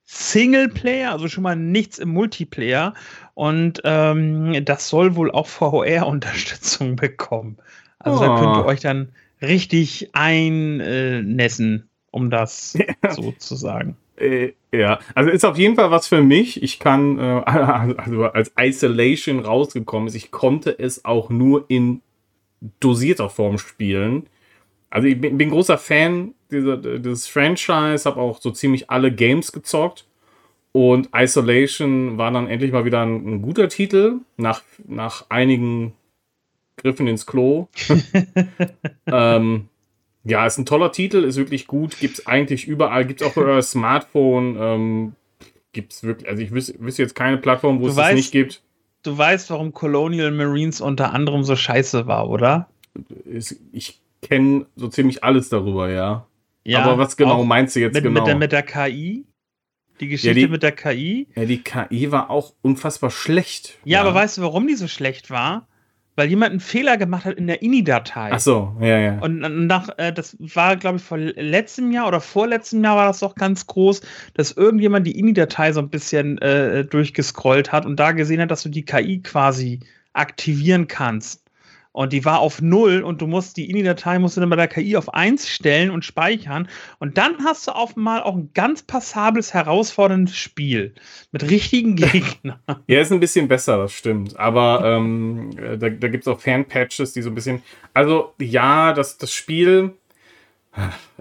[0.10, 2.94] Singleplayer, also schon mal nichts im Multiplayer.
[3.34, 7.58] Und ähm, das soll wohl auch VR-Unterstützung bekommen.
[8.00, 8.22] Also oh.
[8.22, 8.70] da könnt ihr oh.
[8.70, 13.12] euch dann richtig einnässen, um das ja.
[13.12, 13.96] so zu sagen.
[14.18, 16.64] Äh, ja, also ist auf jeden Fall was für mich.
[16.64, 22.02] Ich kann, äh, also als Isolation rausgekommen ist, ich konnte es auch nur in
[22.80, 24.26] dosierter Form spielen.
[24.90, 29.52] Also ich bin, bin großer Fan dieser, dieses Franchise, habe auch so ziemlich alle Games
[29.52, 30.08] gezockt.
[30.72, 35.94] Und Isolation war dann endlich mal wieder ein, ein guter Titel, nach, nach einigen
[36.78, 37.68] Griffen ins Klo.
[39.08, 39.70] ähm,
[40.28, 43.34] ja, ist ein toller Titel, ist wirklich gut, gibt es eigentlich überall, gibt es auch
[43.34, 45.14] für euer Smartphone, ähm,
[45.72, 48.62] gibt es wirklich, also ich wüsste, wüsste jetzt keine Plattform, wo es das nicht gibt.
[49.04, 52.68] Du weißt, warum Colonial Marines unter anderem so scheiße war, oder?
[53.72, 56.26] Ich kenne so ziemlich alles darüber, ja.
[56.66, 58.20] Ja, aber was genau meinst du jetzt mit, genau?
[58.20, 59.26] Mit der, mit der KI?
[60.02, 61.28] Die Geschichte ja, die, mit der KI?
[61.36, 63.78] Ja, die KI war auch unfassbar schlecht.
[63.86, 65.68] Ja, ja, aber weißt du, warum die so schlecht war?
[66.18, 68.32] Weil jemand einen Fehler gemacht hat in der INI-Datei.
[68.32, 69.20] Ach so, ja, ja.
[69.20, 73.20] Und nach, äh, das war, glaube ich, vor letztem Jahr oder vorletztem Jahr war das
[73.20, 74.02] doch ganz groß,
[74.34, 78.64] dass irgendjemand die INI-Datei so ein bisschen äh, durchgescrollt hat und da gesehen hat, dass
[78.64, 79.80] du die KI quasi
[80.14, 81.47] aktivieren kannst.
[81.98, 84.68] Und die war auf null und du musst die INI-Datei musst du dann bei der
[84.68, 86.70] KI auf 1 stellen und speichern.
[87.00, 90.94] Und dann hast du auf einmal auch ein ganz passables, herausforderndes Spiel
[91.32, 92.60] mit richtigen Gegnern.
[92.86, 94.38] ja, ist ein bisschen besser, das stimmt.
[94.38, 97.64] Aber ähm, da, da gibt es auch Fan-Patches, die so ein bisschen.
[97.96, 99.96] Also, ja, das, das Spiel.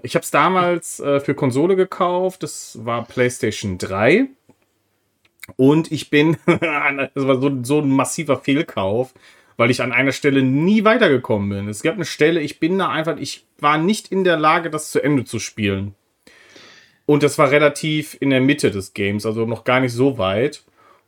[0.03, 2.43] Ich habe es damals äh, für Konsole gekauft.
[2.43, 4.27] Das war PlayStation 3.
[5.55, 6.59] Und ich bin, das
[7.15, 9.15] war so, so ein massiver Fehlkauf
[9.57, 11.67] weil ich an einer Stelle nie weitergekommen bin.
[11.67, 14.91] Es gab eine Stelle, ich bin da einfach, ich war nicht in der Lage, das
[14.91, 15.95] zu Ende zu spielen.
[17.07, 20.63] Und das war relativ in der Mitte des Games, also noch gar nicht so weit.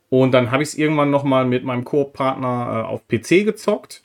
[0.08, 4.02] Und dann habe ich es irgendwann nochmal mit meinem Koop-Partner äh, auf PC gezockt.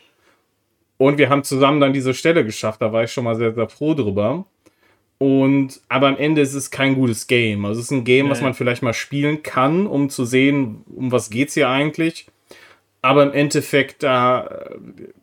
[0.98, 2.82] Und wir haben zusammen dann diese Stelle geschafft.
[2.82, 4.46] Da war ich schon mal sehr, sehr froh drüber.
[5.18, 7.66] Und aber am Ende ist es kein gutes Game.
[7.66, 8.32] Also es ist ein Game, nee.
[8.32, 12.28] was man vielleicht mal spielen kann, um zu sehen, um was geht es hier eigentlich
[13.06, 14.78] aber im Endeffekt, da äh,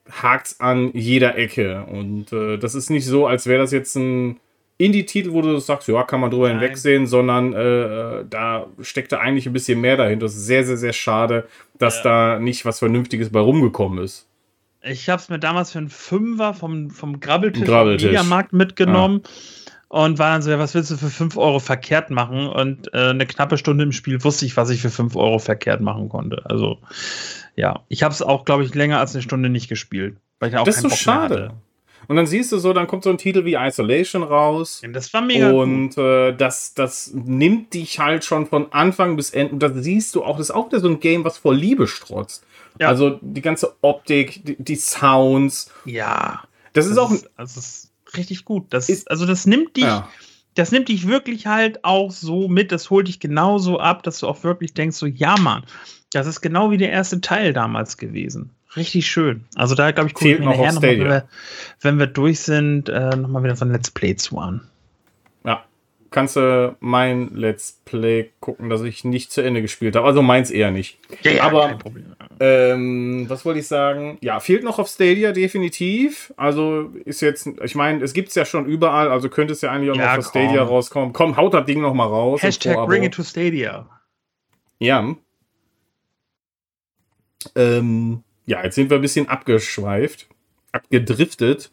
[0.08, 1.84] hakt es an jeder Ecke.
[1.86, 4.38] Und äh, das ist nicht so, als wäre das jetzt ein
[4.78, 6.60] Indie-Titel, wo du sagst, ja, kann man drüber Nein.
[6.60, 10.26] hinwegsehen, sondern äh, äh, da steckt da eigentlich ein bisschen mehr dahinter.
[10.26, 12.34] Das ist sehr, sehr, sehr schade, dass ja.
[12.34, 14.28] da nicht was Vernünftiges bei rumgekommen ist.
[14.84, 18.04] Ich habe es mir damals für einen Fünfer vom, vom Grabbeltisch, Grabbeltisch.
[18.04, 19.22] Mediamarkt mitgenommen.
[19.24, 19.28] Ah
[19.92, 22.46] und war dann so, ja, was willst du für 5 Euro verkehrt machen?
[22.46, 25.82] Und äh, eine knappe Stunde im Spiel wusste ich, was ich für 5 Euro verkehrt
[25.82, 26.40] machen konnte.
[26.46, 26.78] Also
[27.56, 30.56] ja, ich habe es auch, glaube ich, länger als eine Stunde nicht gespielt, weil ich
[30.56, 31.54] auch das ist so Bock schade.
[32.08, 34.82] Und dann siehst du so, dann kommt so ein Titel wie Isolation raus.
[34.92, 39.52] Das war mega Und äh, das, das nimmt dich halt schon von Anfang bis Ende.
[39.52, 41.86] Und da siehst du auch, das ist auch wieder so ein Game, was vor Liebe
[41.86, 42.44] strotzt.
[42.80, 42.88] Ja.
[42.88, 45.70] Also die ganze Optik, die, die Sounds.
[45.84, 46.42] Ja.
[46.72, 47.12] Das, das ist auch.
[47.12, 48.66] Ist, also ist richtig gut.
[48.70, 49.84] Das ist, also das nimmt dich.
[49.84, 50.08] Ja.
[50.54, 54.28] Das nimmt dich wirklich halt auch so mit, das holt dich genauso ab, dass du
[54.28, 55.62] auch wirklich denkst, so, ja, Mann,
[56.12, 58.50] das ist genau wie der erste Teil damals gewesen.
[58.76, 59.44] Richtig schön.
[59.54, 61.28] Also da, glaube ich, gucke ich mir nachher nochmal, wenn wir,
[61.80, 64.62] wenn wir durch sind, äh, nochmal wieder so ein Let's Play zu an
[66.12, 70.06] kannst du mein Let's Play gucken, dass ich nicht zu Ende gespielt habe.
[70.06, 70.98] Also meins eher nicht.
[71.22, 71.78] Ja, ja, Aber
[72.38, 74.18] ähm, was wollte ich sagen?
[74.20, 76.32] Ja, fehlt noch auf Stadia definitiv.
[76.36, 79.72] Also ist jetzt, ich meine, es gibt es ja schon überall, also könnte es ja
[79.72, 81.12] eigentlich auch ja, noch auf Stadia rauskommen.
[81.12, 82.42] Komm, haut das Ding noch mal raus.
[82.42, 83.88] Hashtag bring it to Stadia.
[84.78, 85.14] Ja.
[87.54, 90.28] Ähm, ja, jetzt sind wir ein bisschen abgeschweift,
[90.72, 91.70] abgedriftet.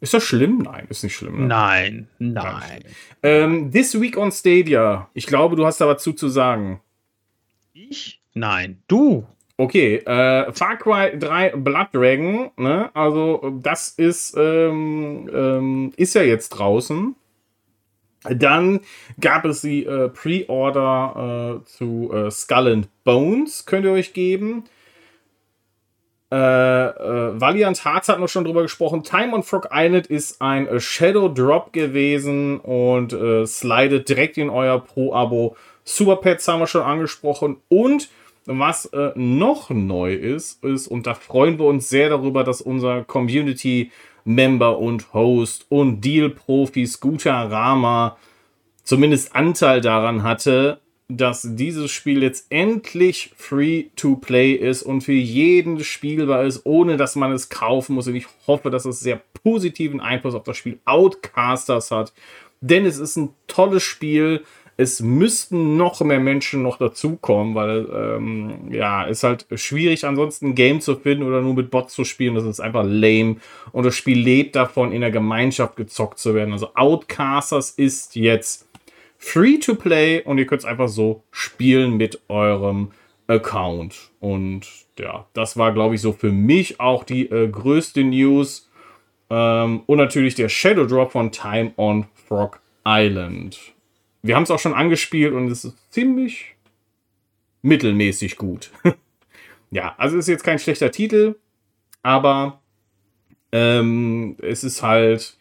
[0.00, 0.58] Ist das schlimm?
[0.58, 1.40] Nein, ist nicht schlimm.
[1.40, 1.46] Ne?
[1.46, 2.84] Nein, nein.
[3.22, 5.08] Ähm, This Week on Stadia.
[5.14, 6.80] Ich glaube, du hast da was zu, zu sagen.
[7.72, 8.20] Ich?
[8.34, 9.26] Nein, du.
[9.56, 12.90] Okay, äh, Far Cry 3 Blood Dragon, ne?
[12.94, 17.14] Also, das ist, ähm, ähm, ist ja jetzt draußen.
[18.28, 18.80] Dann
[19.20, 24.64] gab es die äh, Pre-Order äh, zu äh, Skull and Bones, könnt ihr euch geben.
[26.32, 29.04] Äh, äh, Valiant Hearts hat noch schon drüber gesprochen.
[29.04, 34.50] Time on Frog Island ist ein äh, Shadow Drop gewesen und äh, slidet direkt in
[34.50, 35.54] euer Pro-Abo.
[35.84, 37.58] Super Pets haben wir schon angesprochen.
[37.68, 38.08] Und
[38.46, 43.02] was noch neu ist, ist, und da freuen wir uns sehr darüber, dass unser
[44.24, 48.16] Community-Member und Host und Deal-Profi Scooter Rama
[48.82, 55.12] zumindest Anteil daran hatte, dass dieses Spiel jetzt endlich free to play ist und für
[55.12, 58.06] jeden spielbar ist, ohne dass man es kaufen muss.
[58.06, 62.12] Und ich hoffe, dass es sehr positiven Einfluss auf das Spiel Outcasters hat.
[62.60, 64.44] Denn es ist ein tolles Spiel.
[64.76, 70.54] Es müssten noch mehr Menschen noch dazukommen, weil ähm, ja, ist halt schwierig, ansonsten ein
[70.54, 72.34] Game zu finden oder nur mit Bots zu spielen.
[72.34, 73.36] Das ist einfach lame.
[73.72, 76.52] Und das Spiel lebt davon, in der Gemeinschaft gezockt zu werden.
[76.52, 78.66] Also Outcasters ist jetzt
[79.18, 82.90] free to play und ihr könnt es einfach so spielen mit eurem
[83.26, 84.10] Account.
[84.20, 84.66] Und
[84.98, 88.68] ja, das war, glaube ich, so für mich auch die äh, größte News.
[89.30, 93.73] Ähm, und natürlich der Shadow Drop von Time on Frog Island.
[94.24, 96.56] Wir haben es auch schon angespielt und es ist ziemlich
[97.60, 98.70] mittelmäßig gut.
[99.70, 101.34] ja, also ist jetzt kein schlechter Titel,
[102.02, 102.62] aber
[103.52, 105.36] ähm, es ist halt,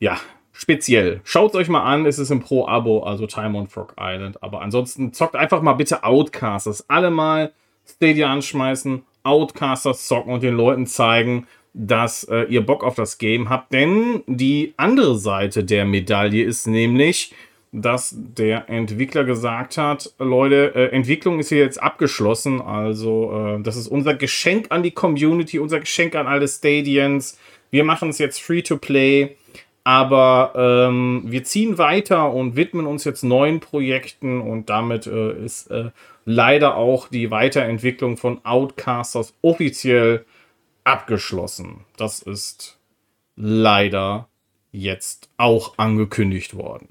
[0.00, 0.18] ja,
[0.50, 1.20] speziell.
[1.22, 4.42] Schaut euch mal an, es ist im Pro-Abo, also Time on Frog Island.
[4.42, 6.90] Aber ansonsten zockt einfach mal bitte Outcasters.
[6.90, 7.52] Alle mal
[7.86, 13.48] Stadia anschmeißen, Outcasters zocken und den Leuten zeigen, dass äh, ihr Bock auf das Game
[13.48, 13.72] habt.
[13.72, 17.32] Denn die andere Seite der Medaille ist nämlich,
[17.72, 22.60] dass der Entwickler gesagt hat, Leute, äh, Entwicklung ist hier jetzt abgeschlossen.
[22.60, 27.38] Also äh, das ist unser Geschenk an die Community, unser Geschenk an alle Stadians.
[27.70, 29.36] Wir machen es jetzt free to play.
[29.84, 35.72] Aber ähm, wir ziehen weiter und widmen uns jetzt neuen Projekten und damit äh, ist
[35.72, 35.90] äh,
[36.24, 40.24] leider auch die Weiterentwicklung von Outcasters offiziell
[40.84, 41.84] abgeschlossen.
[41.96, 42.78] Das ist
[43.34, 44.28] leider
[44.70, 46.88] jetzt auch angekündigt worden.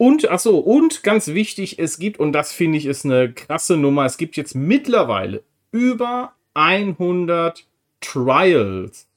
[0.00, 4.06] Und, achso, und ganz wichtig, es gibt, und das finde ich ist eine krasse Nummer,
[4.06, 5.42] es gibt jetzt mittlerweile
[5.72, 7.66] über 100
[8.00, 9.10] Trials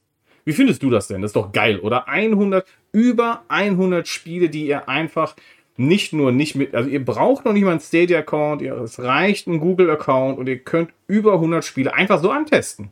[0.46, 1.22] wie findest du das denn?
[1.22, 2.08] Das ist doch geil, oder?
[2.08, 5.36] 100, über 100 Spiele, die ihr einfach
[5.76, 9.60] nicht nur nicht mit, also ihr braucht noch nicht mal einen Stadia-Account, es reicht ein
[9.60, 12.92] Google-Account und ihr könnt über 100 Spiele einfach so antesten.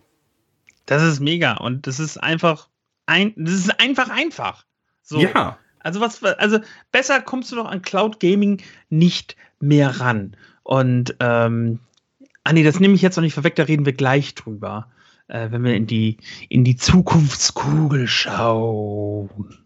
[0.88, 2.70] Das ist mega und das ist einfach
[3.06, 4.66] ein, das ist einfach einfach.
[5.04, 5.20] So.
[5.20, 5.60] Ja.
[5.84, 6.60] Also was, also
[6.92, 10.36] besser kommst du doch an Cloud Gaming nicht mehr ran.
[10.64, 11.80] Und ähm,
[12.44, 14.88] ah nee, das nehme ich jetzt noch nicht vorweg, da reden wir gleich drüber
[15.32, 16.18] äh, wenn wir in die,
[16.50, 19.58] in die Zukunftskugel schauen.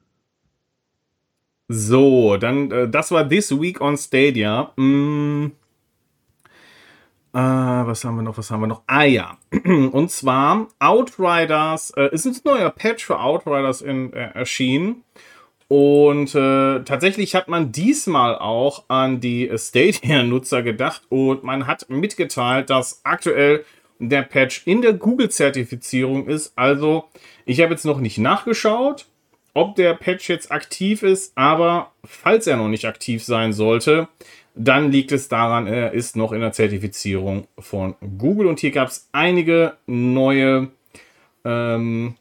[1.68, 4.72] So, dann, äh, das war This Week on Stadia.
[4.76, 5.52] Mm.
[7.34, 8.38] Äh, was haben wir noch?
[8.38, 8.84] Was haben wir noch?
[8.86, 9.38] Ah ja.
[9.66, 11.92] Und zwar Outriders.
[11.98, 15.04] Äh, ist ein neuer Patch für Outriders in, äh, erschienen.
[15.68, 22.70] Und äh, tatsächlich hat man diesmal auch an die Stadia-Nutzer gedacht und man hat mitgeteilt,
[22.70, 23.66] dass aktuell
[23.98, 26.54] der Patch in der Google-Zertifizierung ist.
[26.56, 27.06] Also,
[27.46, 29.08] ich habe jetzt noch nicht nachgeschaut,
[29.54, 34.08] ob der Patch jetzt aktiv ist, aber falls er noch nicht aktiv sein sollte,
[34.54, 38.48] dann liegt es daran, er ist noch in der Zertifizierung von Google.
[38.48, 40.70] Und hier gab es einige neue,
[41.44, 42.16] ähm,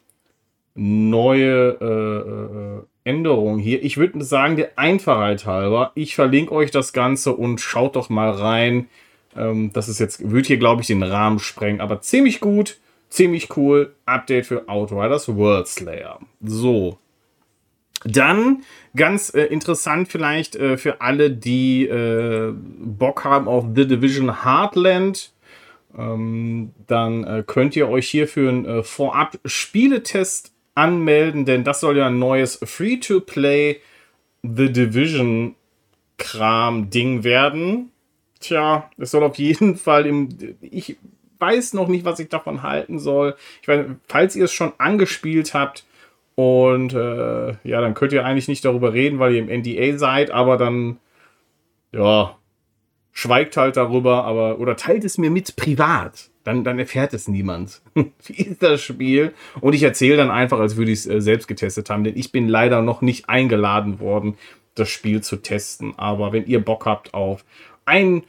[0.73, 3.81] neue äh, äh, Änderungen hier.
[3.83, 8.31] Ich würde sagen, der Einfachheit halber, ich verlinke euch das Ganze und schaut doch mal
[8.31, 8.87] rein
[9.35, 12.77] Ähm, das ist jetzt, wird hier, glaube ich, den Rahmen sprengen, aber ziemlich gut,
[13.09, 13.93] ziemlich cool.
[14.05, 16.19] Update für Outriders World Slayer.
[16.41, 16.97] So.
[18.03, 18.63] Dann
[18.95, 25.33] ganz äh, interessant vielleicht äh, für alle, die äh, Bock haben auf The Division Heartland.
[25.97, 31.97] Ähm, dann äh, könnt ihr euch hier für einen äh, Vorab-Spieletest anmelden, denn das soll
[31.97, 33.79] ja ein neues Free-to-Play
[34.43, 35.55] The Division
[36.17, 37.91] Kram-Ding werden.
[38.39, 40.29] Tja, es soll auf jeden Fall im.
[40.61, 40.97] Ich
[41.39, 43.35] weiß noch nicht, was ich davon halten soll.
[43.61, 45.85] Ich meine, falls ihr es schon angespielt habt
[46.35, 50.31] und äh, ja, dann könnt ihr eigentlich nicht darüber reden, weil ihr im NDA seid,
[50.31, 50.97] aber dann
[51.91, 52.37] ja,
[53.11, 56.29] schweigt halt darüber, aber oder teilt es mir mit privat.
[56.45, 57.81] Dann, dann erfährt es niemand.
[57.95, 59.33] Wie ist das Spiel?
[59.59, 62.31] Und ich erzähle dann einfach, als würde ich es äh, selbst getestet haben, denn ich
[62.31, 64.37] bin leider noch nicht eingeladen worden,
[64.75, 65.95] das Spiel zu testen.
[65.97, 67.43] Aber wenn ihr Bock habt auf
[67.85, 68.23] ein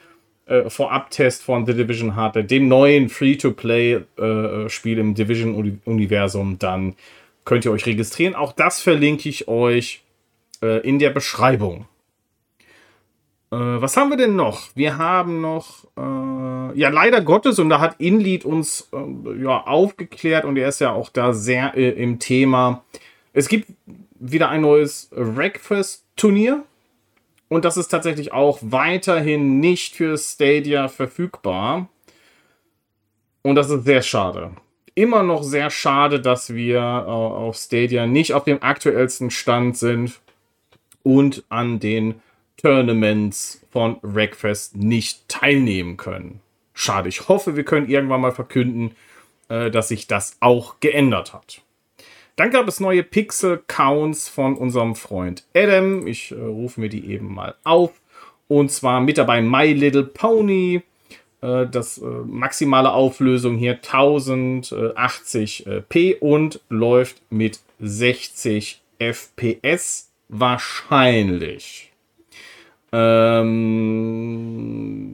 [0.46, 6.94] äh, Vorab-Test von The Division Hardware, dem neuen Free-to-Play-Spiel äh, im Division-Universum, dann
[7.44, 8.34] könnt ihr euch registrieren.
[8.34, 10.02] Auch das verlinke ich euch
[10.62, 11.86] äh, in der Beschreibung.
[13.56, 14.68] Äh, was haben wir denn noch?
[14.74, 20.44] Wir haben noch, äh, ja, leider Gottes, und da hat Inlead uns äh, ja, aufgeklärt
[20.44, 22.84] und er ist ja auch da sehr äh, im Thema.
[23.32, 23.72] Es gibt
[24.18, 26.64] wieder ein neues Wreckfest-Turnier.
[27.48, 31.88] Und das ist tatsächlich auch weiterhin nicht für Stadia verfügbar.
[33.42, 34.50] Und das ist sehr schade.
[34.96, 40.20] Immer noch sehr schade, dass wir äh, auf Stadia nicht auf dem aktuellsten Stand sind
[41.04, 42.20] und an den
[42.56, 46.40] Tournaments von Wreckfest nicht teilnehmen können.
[46.74, 47.08] Schade.
[47.08, 48.94] Ich hoffe, wir können irgendwann mal verkünden,
[49.48, 51.62] äh, dass sich das auch geändert hat.
[52.36, 56.06] Dann gab es neue Pixel-Counts von unserem Freund Adam.
[56.06, 57.92] Ich äh, rufe mir die eben mal auf.
[58.48, 60.82] Und zwar mit dabei My Little Pony.
[61.40, 71.90] Äh, das äh, maximale Auflösung hier 1080p und läuft mit 60 FPS wahrscheinlich.
[72.98, 73.98] Ähm,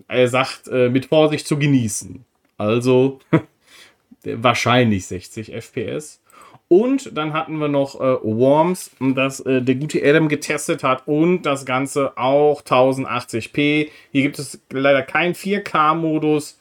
[0.06, 2.24] er sagt, äh, mit Vorsicht zu genießen.
[2.56, 3.18] Also
[4.24, 6.20] wahrscheinlich 60 FPS.
[6.68, 11.42] Und dann hatten wir noch äh, Worms, das äh, der gute Adam getestet hat und
[11.42, 13.90] das Ganze auch 1080p.
[14.12, 16.60] Hier gibt es leider keinen 4K-Modus,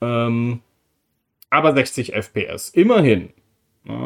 [0.00, 0.60] ähm,
[1.50, 2.70] aber 60 FPS.
[2.70, 3.34] Immerhin.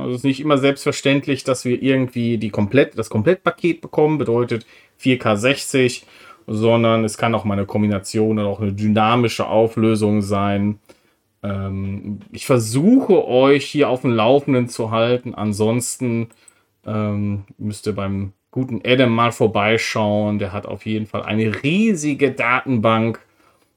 [0.09, 4.67] Es ist nicht immer selbstverständlich, dass wir irgendwie die komplett, das Komplettpaket bekommen, bedeutet
[5.01, 6.05] 4K 60,
[6.49, 10.79] sondern es kann auch mal eine Kombination oder auch eine dynamische Auflösung sein.
[11.43, 15.35] Ähm, ich versuche euch hier auf dem Laufenden zu halten.
[15.35, 16.29] Ansonsten
[16.87, 20.39] ähm, müsst ihr beim guten Adam mal vorbeischauen.
[20.39, 23.21] Der hat auf jeden Fall eine riesige Datenbank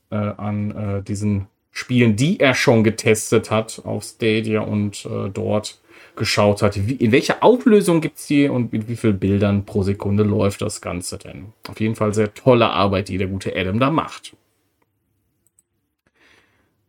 [0.10, 5.81] äh, an äh, diesen Spielen, die er schon getestet hat auf Stadia und äh, dort
[6.22, 9.82] geschaut hat, wie, in welcher Auflösung gibt es die und mit wie vielen Bildern pro
[9.82, 11.48] Sekunde läuft das Ganze denn.
[11.68, 14.36] Auf jeden Fall sehr tolle Arbeit, die der gute Adam da macht.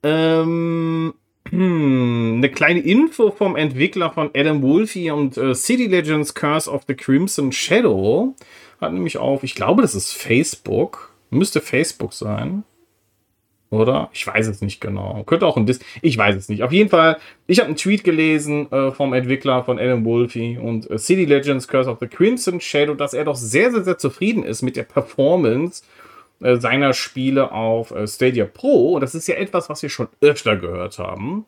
[0.02, 1.14] Ähm,
[1.50, 6.94] eine kleine Info vom Entwickler von Adam Wolfie und äh, City Legends Curse of the
[6.94, 8.34] Crimson Shadow
[8.82, 12.64] hat nämlich auf, ich glaube, das ist Facebook, müsste Facebook sein.
[13.72, 14.10] Oder?
[14.12, 15.22] Ich weiß es nicht genau.
[15.24, 15.80] Könnte auch ein Dis.
[16.02, 16.62] Ich weiß es nicht.
[16.62, 17.16] Auf jeden Fall,
[17.46, 21.66] ich habe einen Tweet gelesen äh, vom Entwickler von Adam Wolfie und äh, City Legends
[21.68, 24.82] Curse of the Crimson Shadow, dass er doch sehr, sehr, sehr zufrieden ist mit der
[24.82, 25.84] Performance
[26.42, 28.96] äh, seiner Spiele auf äh, Stadia Pro.
[28.96, 31.46] Und das ist ja etwas, was wir schon öfter gehört haben.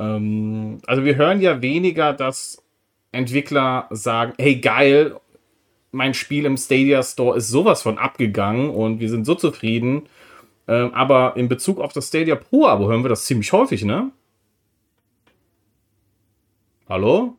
[0.00, 2.62] Ähm, also wir hören ja weniger, dass
[3.12, 5.16] Entwickler sagen, hey geil,
[5.90, 10.04] mein Spiel im Stadia Store ist sowas von abgegangen und wir sind so zufrieden.
[10.72, 14.10] Ähm, aber in Bezug auf das Stadia Pro Abo hören wir das ziemlich häufig, ne?
[16.88, 17.36] Hallo?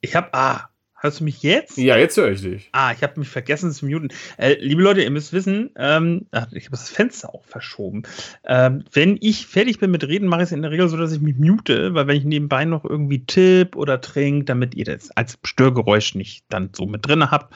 [0.00, 0.70] Ich hab, ah,
[1.00, 1.78] Hörst du mich jetzt?
[1.78, 2.70] Ja, jetzt höre ich dich.
[2.72, 4.08] Ah, ich habe mich vergessen zu muten.
[4.36, 8.02] Äh, liebe Leute, ihr müsst wissen, ähm, ach, ich habe das Fenster auch verschoben.
[8.44, 11.12] Ähm, wenn ich fertig bin mit Reden, mache ich es in der Regel so, dass
[11.12, 15.12] ich mich mute, weil wenn ich nebenbei noch irgendwie tipp oder trink, damit ihr das
[15.12, 17.54] als Störgeräusch nicht dann so mit drin habt.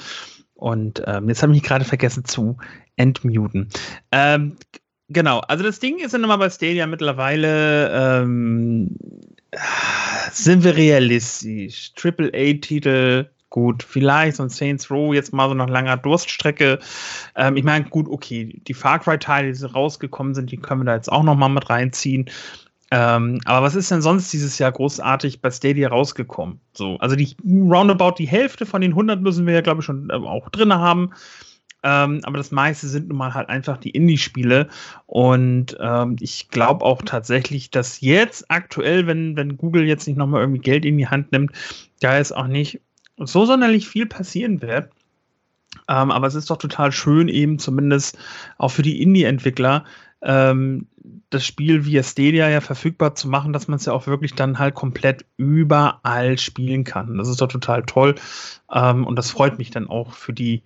[0.63, 2.57] Und ähm, jetzt habe ich gerade vergessen zu
[2.95, 3.69] entmuten.
[4.13, 4.57] Ähm,
[5.09, 8.97] genau, also das Ding ist dann immer bei Stadia mittlerweile ähm,
[10.31, 11.95] sind wir realistisch?
[11.95, 16.79] Triple A-Titel, gut, vielleicht so ein Saints Row jetzt mal so nach langer Durststrecke.
[17.35, 20.95] Ähm, ich meine, gut, okay, die Far Cry-Teile, die rausgekommen sind, die können wir da
[20.95, 22.31] jetzt auch noch mal mit reinziehen.
[22.95, 26.61] Ähm, aber was ist denn sonst dieses Jahr großartig bei Stadia rausgekommen?
[26.75, 30.11] So, also die roundabout die Hälfte von den 100 müssen wir ja, glaube ich, schon
[30.11, 31.13] äh, auch drin haben.
[31.83, 34.69] Ähm, aber das meiste sind nun mal halt einfach die Indie-Spiele.
[35.07, 40.43] Und ähm, ich glaube auch tatsächlich, dass jetzt aktuell, wenn, wenn Google jetzt nicht nochmal
[40.43, 41.53] irgendwie Geld in die Hand nimmt,
[42.01, 42.83] da ist auch nicht
[43.17, 44.91] so sonderlich viel passieren wird.
[45.89, 48.19] Ähm, aber es ist doch total schön, eben zumindest
[48.59, 49.87] auch für die Indie-Entwickler,
[50.21, 50.89] ähm,
[51.35, 54.59] das Spiel via Stadia ja verfügbar zu machen, dass man es ja auch wirklich dann
[54.59, 57.19] halt komplett überall spielen kann.
[57.19, 58.15] Das ist doch total toll.
[58.73, 60.63] Ähm, und das freut mich dann auch für die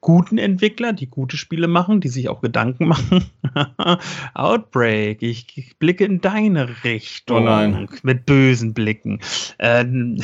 [0.00, 3.24] guten Entwickler, die gute Spiele machen, die sich auch Gedanken machen.
[4.34, 7.48] Outbreak, ich, ich, blicke in deine Richtung.
[7.48, 7.86] Oh.
[8.02, 9.20] Mit bösen Blicken.
[9.58, 10.22] Ähm,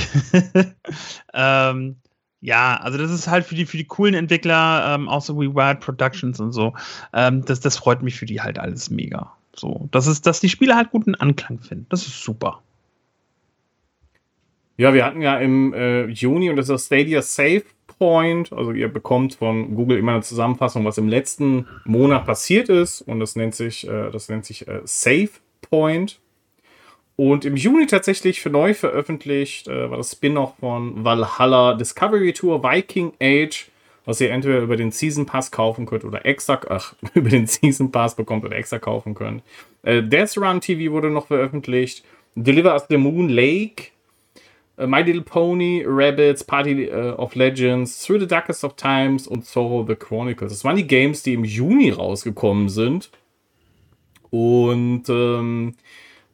[1.34, 1.96] ähm,
[2.40, 5.80] ja, also das ist halt für die, für die coolen Entwickler, ähm, auch so Wild
[5.80, 6.74] Productions und so.
[7.12, 9.32] Ähm, das, das freut mich für die halt alles mega.
[9.54, 11.86] So, das ist, dass die Spieler halt guten Anklang finden.
[11.88, 12.62] Das ist super.
[14.76, 18.52] Ja, wir hatten ja im äh, Juni und das ist das Stadia Save Point.
[18.52, 23.02] Also ihr bekommt von Google immer eine Zusammenfassung, was im letzten Monat passiert ist.
[23.02, 25.30] Und das nennt sich, äh, das nennt sich äh, Save
[25.60, 26.18] Point.
[27.16, 32.62] Und im Juni tatsächlich für neu veröffentlicht äh, war das Spin-off von Valhalla Discovery Tour
[32.64, 33.70] Viking Age,
[34.04, 37.90] was ihr entweder über den Season Pass kaufen könnt oder extra, ach, über den Season
[37.92, 39.42] Pass bekommt oder extra kaufen könnt.
[39.82, 42.04] Äh, Death Run TV wurde noch veröffentlicht.
[42.34, 43.92] Deliver Us the Moon Lake.
[44.78, 49.44] Uh, My Little Pony, Rabbits, Party uh, of Legends, Through the Darkest of Times und
[49.44, 50.50] Sorrow the Chronicles.
[50.50, 53.10] Das waren die Games, die im Juni rausgekommen sind.
[54.30, 55.74] Und ähm,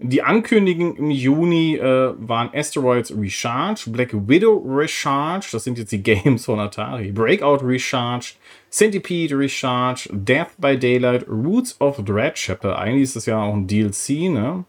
[0.01, 6.03] die Ankündigungen im Juni äh, waren Asteroids Recharge, Black Widow Recharge, das sind jetzt die
[6.03, 8.35] Games von Atari, Breakout Recharge,
[8.71, 14.31] Centipede Recharge, Death by Daylight, Roots of Dreadchapter, eigentlich ist das ja auch ein DLC,
[14.31, 14.65] ne?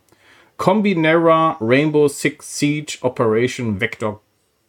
[0.57, 4.21] Combinera, Rainbow Six Siege, Operation Vector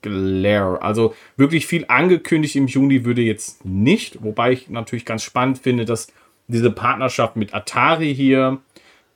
[0.02, 0.80] Glare.
[0.82, 5.84] Also wirklich viel angekündigt im Juni würde jetzt nicht, wobei ich natürlich ganz spannend finde,
[5.84, 6.12] dass
[6.46, 8.58] diese Partnerschaft mit Atari hier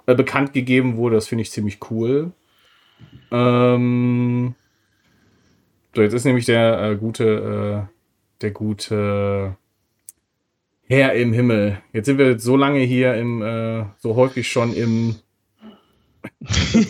[0.06, 1.16] äh, bekannt gegeben wurde.
[1.16, 2.32] Das finde ich ziemlich cool.
[3.30, 4.54] Ähm,
[5.94, 9.56] so, jetzt ist nämlich der äh, gute, äh, der gute
[10.86, 11.80] Herr im Himmel.
[11.92, 15.16] Jetzt sind wir so lange hier im, äh, so häufig schon im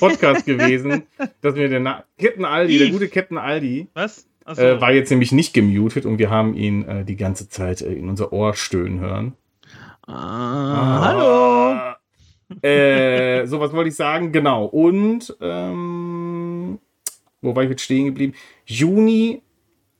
[0.00, 1.04] Podcast gewesen,
[1.40, 4.26] dass wir den Na Captain Aldi, der gute Captain Aldi, Was?
[4.44, 4.62] Achso.
[4.62, 7.92] äh, war jetzt nämlich nicht gemutet und wir haben ihn äh, die ganze Zeit äh,
[7.92, 9.32] in unser Ohr stöhnen hören.
[10.06, 11.83] ah, hallo.
[12.62, 14.32] Äh, so, was wollte ich sagen?
[14.32, 14.66] Genau.
[14.66, 16.78] Und, ähm,
[17.40, 18.34] wo war ich jetzt stehen geblieben?
[18.66, 19.42] Juni,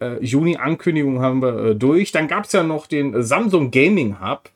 [0.01, 2.13] äh, Juni-Ankündigung haben wir äh, durch.
[2.13, 4.51] Dann gab es ja noch den Samsung Gaming Hub.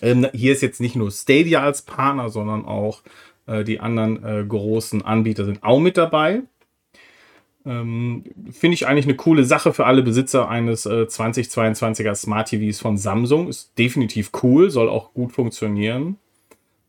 [0.00, 3.02] Ähm, hier ist jetzt nicht nur Stadia als Partner, sondern auch
[3.46, 6.42] äh, die anderen äh, großen Anbieter sind auch mit dabei.
[7.66, 12.80] Ähm, Finde ich eigentlich eine coole Sache für alle Besitzer eines äh, 2022er Smart TVs
[12.80, 13.48] von Samsung.
[13.48, 16.16] Ist definitiv cool, soll auch gut funktionieren.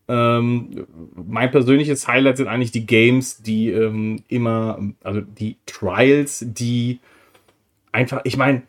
[0.10, 7.00] Ähm, mein persönliches Highlight sind eigentlich die Games, die ähm, immer, also die Trials, die
[7.92, 8.64] einfach, ich meine,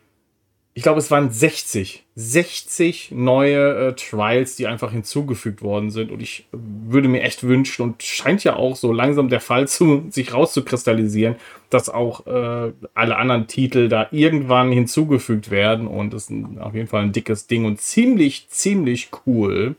[0.73, 6.13] ich glaube, es waren 60, 60 neue äh, Trials, die einfach hinzugefügt worden sind.
[6.13, 10.07] Und ich würde mir echt wünschen, und scheint ja auch so langsam der Fall zu
[10.11, 11.37] sich rauszukristallisieren,
[11.71, 15.89] dass auch äh, alle anderen Titel da irgendwann hinzugefügt werden.
[15.89, 19.75] Und das ist auf jeden Fall ein dickes Ding und ziemlich, ziemlich cool.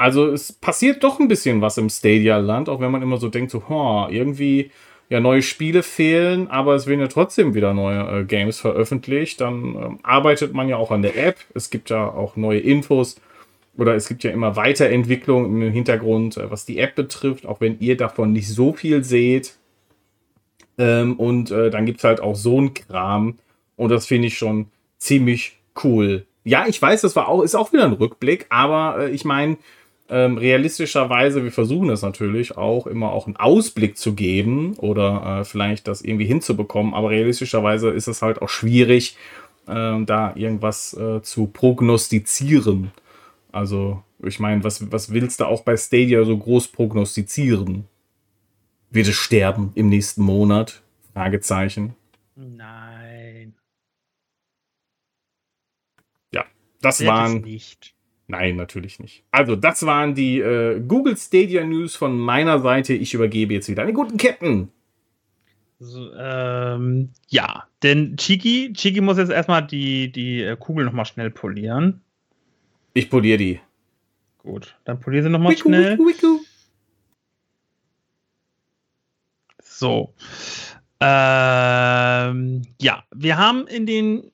[0.00, 3.50] Also es passiert doch ein bisschen was im Stadia-Land, auch wenn man immer so denkt,
[3.50, 4.70] so, oh, irgendwie
[5.10, 9.42] ja neue Spiele fehlen, aber es werden ja trotzdem wieder neue äh, Games veröffentlicht.
[9.42, 11.36] Dann ähm, arbeitet man ja auch an der App.
[11.52, 13.20] Es gibt ja auch neue Infos
[13.76, 17.78] oder es gibt ja immer Weiterentwicklung im Hintergrund, äh, was die App betrifft, auch wenn
[17.80, 19.58] ihr davon nicht so viel seht.
[20.78, 23.36] Ähm, und äh, dann gibt es halt auch so ein Kram
[23.76, 26.24] und das finde ich schon ziemlich cool.
[26.42, 29.58] Ja, ich weiß, das war auch, ist auch wieder ein Rückblick, aber äh, ich meine,
[30.10, 35.44] ähm, realistischerweise, wir versuchen das natürlich auch immer auch einen Ausblick zu geben oder äh,
[35.44, 39.16] vielleicht das irgendwie hinzubekommen, aber realistischerweise ist es halt auch schwierig,
[39.68, 42.90] äh, da irgendwas äh, zu prognostizieren.
[43.52, 47.86] Also, ich meine, was, was willst du auch bei Stadia so groß prognostizieren?
[48.90, 50.82] Wird es sterben im nächsten Monat?
[51.12, 51.94] Fragezeichen.
[52.34, 53.54] Nein.
[56.32, 56.44] Ja,
[56.80, 57.40] das Wird es waren.
[57.42, 57.94] nicht.
[58.30, 59.24] Nein, natürlich nicht.
[59.32, 62.94] Also, das waren die äh, Google Stadia News von meiner Seite.
[62.94, 64.68] Ich übergebe jetzt wieder an den guten Captain.
[65.80, 71.30] So, ähm, ja, denn Chiki, Chiki muss jetzt erstmal die, die äh, Kugel nochmal schnell
[71.30, 72.02] polieren.
[72.92, 73.60] Ich poliere die.
[74.38, 75.98] Gut, dann polier sie nochmal schnell.
[75.98, 76.40] wiku.
[79.62, 80.14] So.
[81.00, 84.30] Ähm, ja, wir haben in den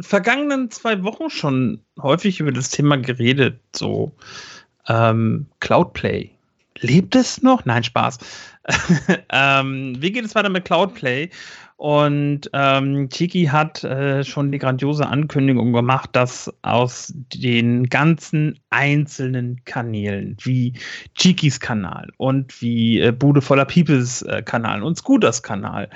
[0.00, 4.12] vergangenen zwei Wochen schon häufig über das Thema geredet, so
[4.88, 6.30] ähm, Cloudplay.
[6.78, 7.64] Lebt es noch?
[7.64, 8.18] Nein, Spaß.
[9.30, 11.30] ähm, wie geht es weiter mit Cloudplay?
[11.80, 19.64] Und ähm, Chiki hat äh, schon die grandiose Ankündigung gemacht, dass aus den ganzen einzelnen
[19.64, 20.74] Kanälen, wie
[21.14, 25.88] Chikis Kanal und wie äh, Bude voller Peoples äh, Kanal und Scooters Kanal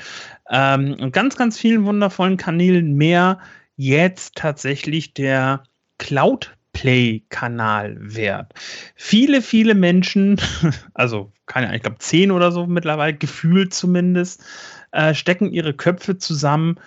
[0.51, 3.39] ähm, und ganz, ganz vielen wundervollen Kanälen mehr,
[3.77, 5.65] jetzt tatsächlich der
[5.99, 8.53] Cloud Play-Kanal wert.
[8.97, 10.39] Viele, viele Menschen,
[10.95, 14.45] also keine ich glaube zehn oder so mittlerweile, gefühlt zumindest,
[14.93, 16.79] äh, stecken ihre Köpfe zusammen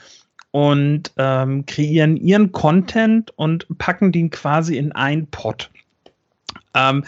[0.52, 5.72] und ähm, kreieren ihren Content und packen den quasi in einen Pot.
[6.74, 7.06] Ähm,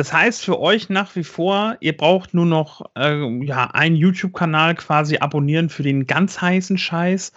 [0.00, 4.74] das heißt für euch nach wie vor, ihr braucht nur noch äh, ja, einen YouTube-Kanal
[4.74, 7.32] quasi abonnieren für den ganz heißen Scheiß.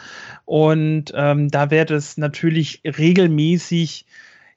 [0.46, 4.06] Und ähm, da wird es natürlich regelmäßig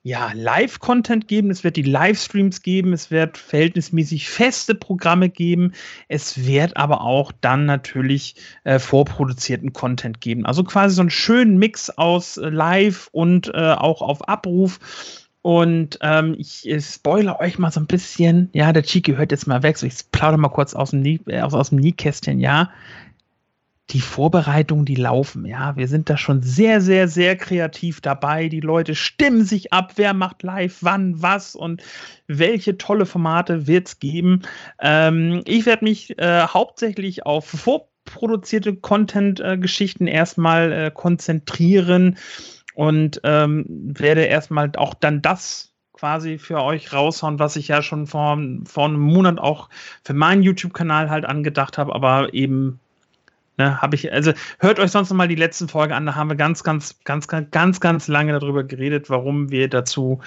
[0.05, 5.73] ja, Live-Content geben, es wird die Livestreams geben, es wird verhältnismäßig feste Programme geben,
[6.07, 10.47] es wird aber auch dann natürlich äh, vorproduzierten Content geben.
[10.47, 14.79] Also quasi so einen schönen Mix aus äh, Live und äh, auch auf Abruf.
[15.47, 18.51] Und ähm, ich, spoilere euch mal so ein bisschen.
[18.53, 19.79] Ja, der Chiki hört jetzt mal weg.
[19.79, 22.41] So, ich plaudere mal kurz aus dem, Nie äh, aus, aus dem Nähkästchen.
[22.41, 22.73] Ja,
[23.91, 25.47] die Vorbereitungen, die laufen.
[25.47, 28.49] Ja, wir sind da schon sehr, sehr, sehr kreativ dabei.
[28.49, 31.81] Die Leute stimmen sich ab, wer macht live, wann, was und
[32.27, 34.43] welche tolle Formate wird es geben.
[34.81, 42.17] Ähm, ich werde mich äh, hauptsächlich auf vorproduzierte Content-Geschichten äh, erstmal äh, konzentrieren
[42.77, 48.07] und ähm, werde erstmal auch dann das quasi für euch raushauen, was ich ja schon
[48.07, 49.71] vor, vor einem Monat auch
[50.05, 52.79] für meinen YouTube-Kanal halt angedacht habe, aber eben
[53.59, 56.29] Ne, habe ich, also hört euch sonst noch mal die letzten Folge an, da haben
[56.29, 60.21] wir ganz, ganz, ganz, ganz, ganz, ganz lange darüber geredet, warum wir dazu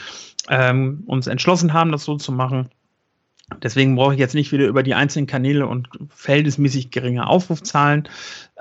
[0.49, 2.71] ähm, uns entschlossen haben, das so zu machen.
[3.61, 8.07] Deswegen brauche ich jetzt nicht wieder über die einzelnen Kanäle und verhältnismäßig geringe Aufrufzahlen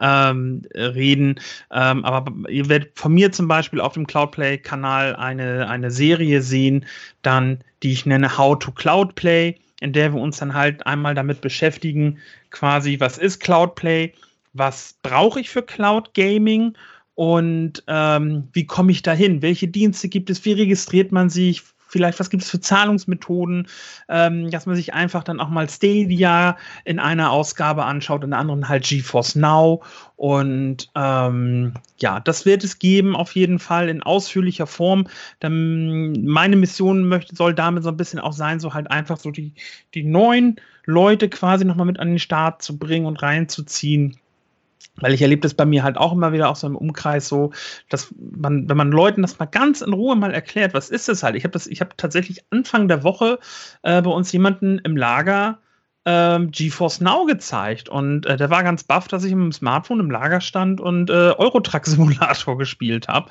[0.01, 1.41] ähm, reden.
[1.71, 6.87] Ähm, aber ihr werdet von mir zum Beispiel auf dem Cloudplay-Kanal eine, eine Serie sehen,
[7.23, 11.41] dann, die ich nenne How to Cloudplay, in der wir uns dann halt einmal damit
[11.41, 12.19] beschäftigen,
[12.51, 14.13] quasi, was ist Cloudplay?
[14.53, 16.77] was brauche ich für Cloud Gaming
[17.15, 19.43] und ähm, wie komme ich dahin?
[19.43, 20.45] Welche Dienste gibt es?
[20.45, 21.63] Wie registriert man sich?
[21.89, 23.67] Vielleicht, was gibt es für Zahlungsmethoden,
[24.09, 28.39] ähm, dass man sich einfach dann auch mal Stadia in einer Ausgabe anschaut, in der
[28.39, 29.83] anderen halt GeForce Now.
[30.17, 35.07] Und ähm, ja, das wird es geben, auf jeden Fall in ausführlicher Form.
[35.41, 39.31] Dann meine Mission möchte, soll damit so ein bisschen auch sein, so halt einfach so
[39.31, 39.55] die,
[39.95, 44.19] die neuen Leute quasi nochmal mit an den Start zu bringen und reinzuziehen
[45.01, 47.53] weil ich erlebe das bei mir halt auch immer wieder auch so im Umkreis so,
[47.89, 51.23] dass man, wenn man Leuten das mal ganz in Ruhe mal erklärt, was ist es
[51.23, 51.37] halt?
[51.37, 53.39] Ich habe das, ich habe tatsächlich Anfang der Woche
[53.83, 55.59] äh, bei uns jemanden im Lager
[56.11, 60.11] ähm, GeForce Now gezeigt und äh, der war ganz baff, dass ich dem Smartphone im
[60.11, 63.31] Lager stand und äh, Eurotruck Simulator gespielt habe.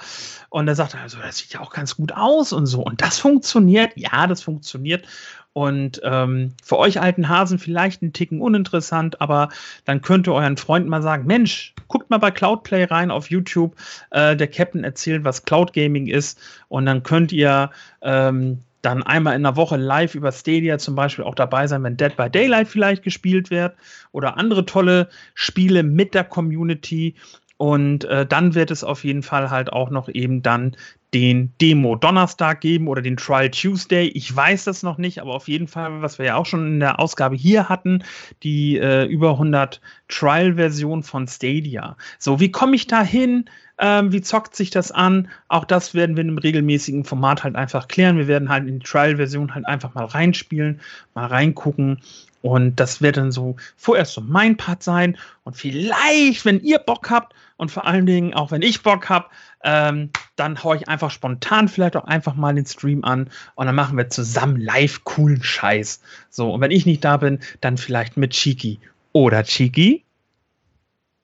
[0.50, 2.84] Und er sagte also, das sieht ja auch ganz gut aus und so.
[2.84, 5.08] Und das funktioniert, ja, das funktioniert.
[5.54, 9.50] Und ähm, für euch alten Hasen vielleicht ein Ticken uninteressant, aber
[9.86, 13.76] dann könnt ihr euren Freund mal sagen: Mensch, guckt mal bei Cloudplay rein auf YouTube.
[14.12, 16.40] Äh, der Captain erzählt, was Cloud Gaming ist.
[16.68, 17.72] Und dann könnt ihr
[18.04, 21.98] ähm, dann einmal in der Woche live über Stadia zum Beispiel auch dabei sein, wenn
[21.98, 23.76] Dead by Daylight vielleicht gespielt wird
[24.12, 27.16] oder andere tolle Spiele mit der Community.
[27.58, 30.76] Und äh, dann wird es auf jeden Fall halt auch noch eben dann
[31.14, 34.08] den Demo Donnerstag geben oder den Trial Tuesday.
[34.10, 36.80] Ich weiß das noch nicht, aber auf jeden Fall, was wir ja auch schon in
[36.80, 38.04] der Ausgabe hier hatten,
[38.44, 41.98] die äh, über 100 Trial-Version von Stadia.
[42.20, 43.50] So, wie komme ich da hin?
[43.80, 45.30] Ähm, wie zockt sich das an?
[45.48, 48.18] Auch das werden wir in einem regelmäßigen Format halt einfach klären.
[48.18, 50.82] Wir werden halt in die Trial-Version halt einfach mal reinspielen,
[51.14, 52.02] mal reingucken.
[52.42, 55.18] Und das wird dann so vorerst so mein Part sein.
[55.44, 59.28] Und vielleicht, wenn ihr Bock habt und vor allen Dingen auch wenn ich Bock habe,
[59.64, 63.76] ähm, dann haue ich einfach spontan vielleicht auch einfach mal den Stream an und dann
[63.76, 66.02] machen wir zusammen live coolen Scheiß.
[66.30, 68.80] So, und wenn ich nicht da bin, dann vielleicht mit Chiki.
[69.14, 70.04] Oder Chiki?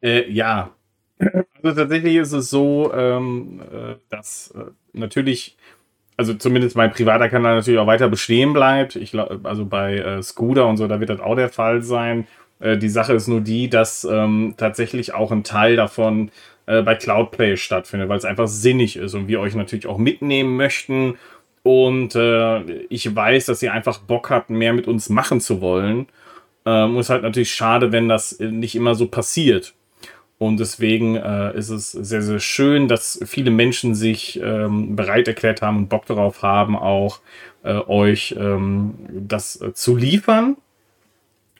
[0.02, 0.72] Äh, ja.
[1.64, 5.56] Also tatsächlich ist es so, ähm, äh, dass äh, natürlich,
[6.18, 8.96] also zumindest mein privater Kanal natürlich auch weiter bestehen bleibt.
[8.96, 12.28] Ich also bei äh, Scooter und so, da wird das auch der Fall sein.
[12.60, 16.32] Äh, die Sache ist nur die, dass ähm, tatsächlich auch ein Teil davon
[16.66, 20.56] äh, bei Cloudplay stattfindet, weil es einfach sinnig ist und wir euch natürlich auch mitnehmen
[20.58, 21.18] möchten.
[21.64, 26.08] Und äh, ich weiß, dass ihr einfach Bock habt, mehr mit uns machen zu wollen.
[26.66, 29.74] Ähm, und es ist halt natürlich schade, wenn das nicht immer so passiert.
[30.46, 35.62] Und deswegen äh, ist es sehr, sehr schön, dass viele Menschen sich ähm, bereit erklärt
[35.62, 37.20] haben und Bock darauf haben, auch
[37.64, 40.58] äh, euch ähm, das äh, zu liefern.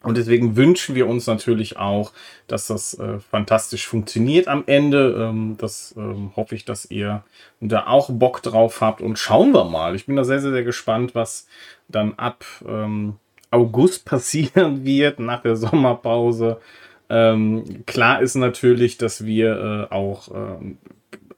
[0.02, 2.12] Und deswegen wünschen wir uns natürlich auch,
[2.48, 5.30] dass das äh, fantastisch funktioniert am Ende.
[5.30, 7.24] Ähm, das ähm, hoffe ich, dass ihr
[7.62, 9.00] da auch Bock drauf habt.
[9.00, 9.96] Und schauen wir mal.
[9.96, 11.48] Ich bin da sehr, sehr, sehr gespannt, was
[11.88, 13.16] dann ab ähm,
[13.50, 16.60] August passieren wird nach der Sommerpause.
[17.10, 20.76] Ähm, klar ist natürlich, dass wir äh, auch äh,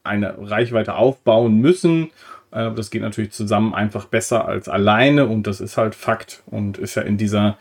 [0.04, 2.12] eine Reichweite aufbauen müssen.
[2.52, 6.78] Äh, das geht natürlich zusammen einfach besser als alleine und das ist halt Fakt und
[6.78, 7.58] ist ja in dieser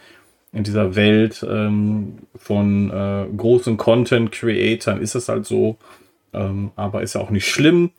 [0.52, 5.78] in dieser Welt ähm, von äh, großen Content-Creatern ist es halt so.
[6.32, 7.90] Ähm, aber ist ja auch nicht schlimm.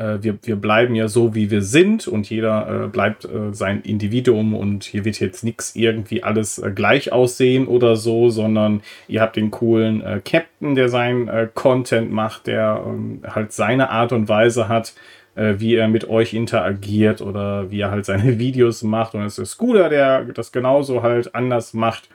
[0.00, 3.82] Äh, wir, wir bleiben ja so, wie wir sind und jeder äh, bleibt äh, sein
[3.82, 9.20] Individuum und hier wird jetzt nichts irgendwie alles äh, gleich aussehen oder so, sondern ihr
[9.20, 14.28] habt den coolen äh, Captain, der seinen Content macht, der ähm, halt seine Art und
[14.28, 14.94] Weise hat
[15.34, 19.14] äh, wie er mit euch interagiert oder wie er halt seine Videos macht.
[19.14, 22.08] Und es ist Scooter, der das genauso halt anders macht.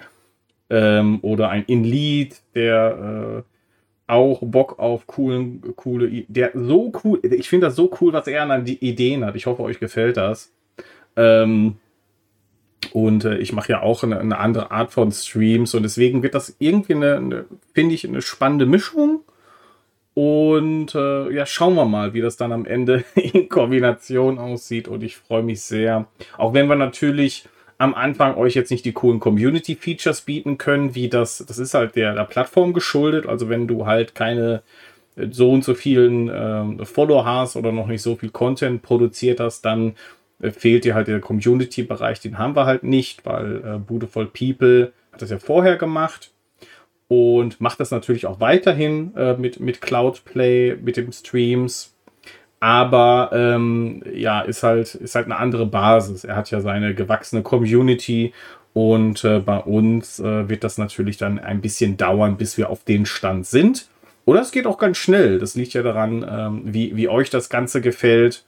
[0.69, 3.55] Ähm, oder ein Inlead, der äh,
[4.08, 8.43] auch Bock auf coolen, coole, der so cool, ich finde das so cool, was er
[8.43, 9.36] an die Ideen hat.
[9.36, 10.53] Ich hoffe, euch gefällt das.
[11.16, 11.78] Ähm,
[12.93, 16.36] und äh, ich mache ja auch eine, eine, andere Art von Streams und deswegen wird
[16.36, 19.22] das irgendwie eine, eine finde ich, eine spannende Mischung.
[20.14, 24.88] Und äh, ja, schauen wir mal, wie das dann am Ende in Kombination aussieht.
[24.88, 26.08] Und ich freue mich sehr.
[26.38, 31.09] Auch wenn wir natürlich am Anfang euch jetzt nicht die coolen Community-Features bieten können, wie
[31.09, 33.26] das, das ist halt der, der Plattform geschuldet.
[33.26, 34.61] Also wenn du halt keine
[35.15, 39.39] äh, so und so vielen äh, Follower hast oder noch nicht so viel Content produziert
[39.39, 39.95] hast, dann
[40.41, 42.19] äh, fehlt dir halt der Community-Bereich.
[42.19, 46.32] Den haben wir halt nicht, weil äh, Beautiful People hat das ja vorher gemacht
[47.07, 51.94] und macht das natürlich auch weiterhin äh, mit, mit Cloudplay, mit den Streams.
[52.60, 56.24] Aber ähm, ja, ist halt, ist halt eine andere Basis.
[56.24, 58.34] Er hat ja seine gewachsene Community
[58.74, 62.84] und äh, bei uns äh, wird das natürlich dann ein bisschen dauern, bis wir auf
[62.84, 63.88] den Stand sind.
[64.26, 65.39] Oder es geht auch ganz schnell.
[65.39, 68.43] Das liegt ja daran, ähm, wie, wie euch das Ganze gefällt.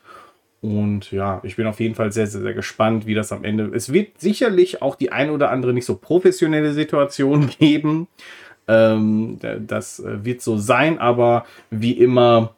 [0.60, 3.72] Und ja, ich bin auf jeden Fall sehr, sehr, sehr gespannt, wie das am Ende.
[3.74, 8.08] Es wird sicherlich auch die ein oder andere nicht so professionelle Situation geben.
[8.68, 12.56] Ähm, das äh, wird so sein, aber wie immer,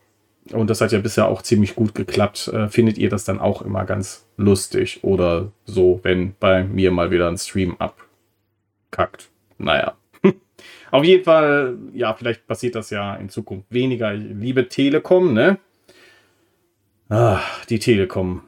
[0.51, 3.61] und das hat ja bisher auch ziemlich gut geklappt, äh, findet ihr das dann auch
[3.61, 9.29] immer ganz lustig oder so, wenn bei mir mal wieder ein Stream abkackt.
[9.57, 9.95] Naja.
[10.91, 14.13] Auf jeden Fall, ja, vielleicht passiert das ja in Zukunft weniger.
[14.13, 15.59] Ich liebe Telekom, ne?
[17.09, 18.43] Ah, die Telekom.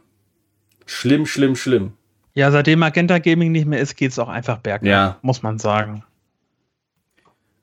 [0.85, 1.93] Schlimm, schlimm, schlimm.
[2.33, 5.17] Ja, seitdem Magenta Gaming nicht mehr ist, geht es auch einfach bergab, ja.
[5.21, 6.03] muss man sagen.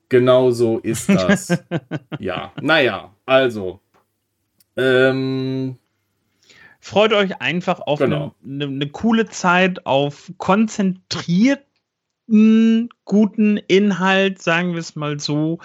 [0.09, 1.63] Genau so ist das.
[2.19, 3.79] ja, naja, also.
[4.79, 5.77] Ähm,
[6.79, 8.33] Freut euch einfach auf genau.
[8.43, 15.59] eine, eine, eine coole Zeit, auf konzentrierten, guten Inhalt, sagen wir es mal so.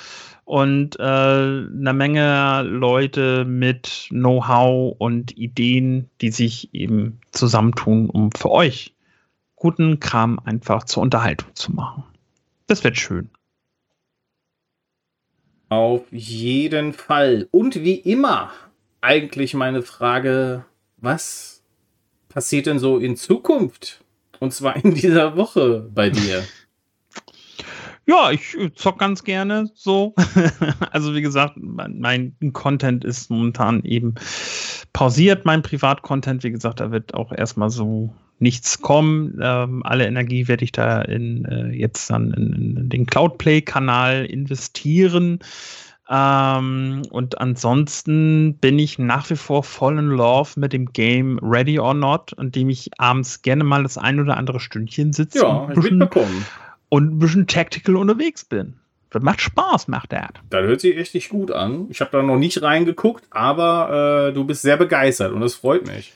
[0.45, 8.51] Und äh, eine Menge Leute mit Know-how und Ideen, die sich eben zusammentun, um für
[8.51, 8.95] euch
[9.55, 12.03] guten Kram einfach zur Unterhaltung zu machen.
[12.67, 13.31] Das wird schön.
[15.69, 17.49] Auf jeden Fall.
[17.51, 18.51] Und wie immer,
[19.05, 20.65] eigentlich meine Frage,
[20.97, 21.63] was
[22.29, 24.03] passiert denn so in Zukunft?
[24.41, 26.43] Und zwar in dieser Woche bei dir.
[28.07, 30.15] Ja, ich zock ganz gerne so.
[30.91, 34.17] also wie gesagt, mein, mein, Content ist momentan eben
[34.93, 36.45] pausiert, mein Privatcontent.
[36.45, 39.39] Wie gesagt, da wird auch erstmal so nichts kommen.
[39.43, 45.39] Ähm, alle Energie werde ich da in, äh, jetzt dann in, in den Cloudplay-Kanal investieren.
[46.11, 51.79] Ähm, und ansonsten bin ich nach wie vor voll in Love mit dem Game Ready
[51.79, 55.47] or Not, an dem ich abends gerne mal das ein oder andere Stündchen sitze ja,
[55.47, 56.47] und, ein bisschen,
[56.91, 58.75] und ein bisschen tactical unterwegs bin.
[59.11, 60.29] Das macht Spaß, macht er.
[60.51, 61.87] Das hört sich richtig gut an.
[61.89, 65.87] Ich habe da noch nicht reingeguckt, aber äh, du bist sehr begeistert und das freut
[65.87, 66.13] mich.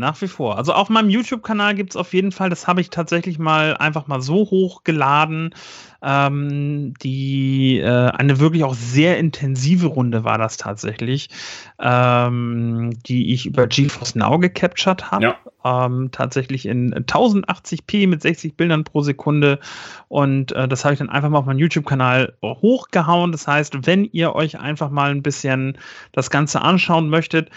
[0.00, 0.56] Nach wie vor.
[0.56, 4.06] Also auf meinem YouTube-Kanal gibt es auf jeden Fall, das habe ich tatsächlich mal einfach
[4.06, 5.54] mal so hochgeladen.
[6.02, 11.28] Ähm, die äh, eine wirklich auch sehr intensive Runde war das tatsächlich,
[11.78, 15.24] ähm, die ich über GeForce Now gecaptured habe.
[15.24, 15.36] Ja.
[15.62, 19.58] Ähm, tatsächlich in 1080p mit 60 Bildern pro Sekunde.
[20.08, 23.32] Und äh, das habe ich dann einfach mal auf meinen YouTube-Kanal hochgehauen.
[23.32, 25.76] Das heißt, wenn ihr euch einfach mal ein bisschen
[26.12, 27.50] das Ganze anschauen möchtet,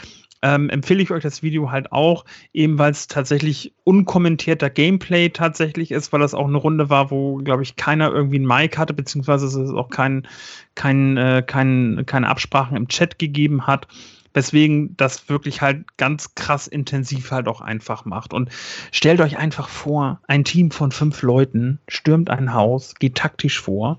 [0.43, 5.89] ähm, empfehle ich euch das Video halt auch, eben weil es tatsächlich unkommentierter Gameplay tatsächlich
[5.91, 8.93] ist, weil das auch eine Runde war, wo, glaube ich, keiner irgendwie ein Mic hatte,
[8.93, 10.27] beziehungsweise es auch kein,
[10.75, 13.87] kein, äh, kein, keine Absprachen im Chat gegeben hat.
[14.33, 18.33] Weswegen das wirklich halt ganz krass intensiv halt auch einfach macht.
[18.33, 18.49] Und
[18.91, 23.97] stellt euch einfach vor, ein Team von fünf Leuten stürmt ein Haus, geht taktisch vor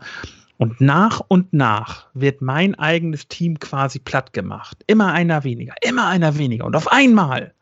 [0.56, 4.82] und nach und nach wird mein eigenes Team quasi platt gemacht.
[4.86, 6.64] Immer einer weniger, immer einer weniger.
[6.64, 7.54] Und auf einmal,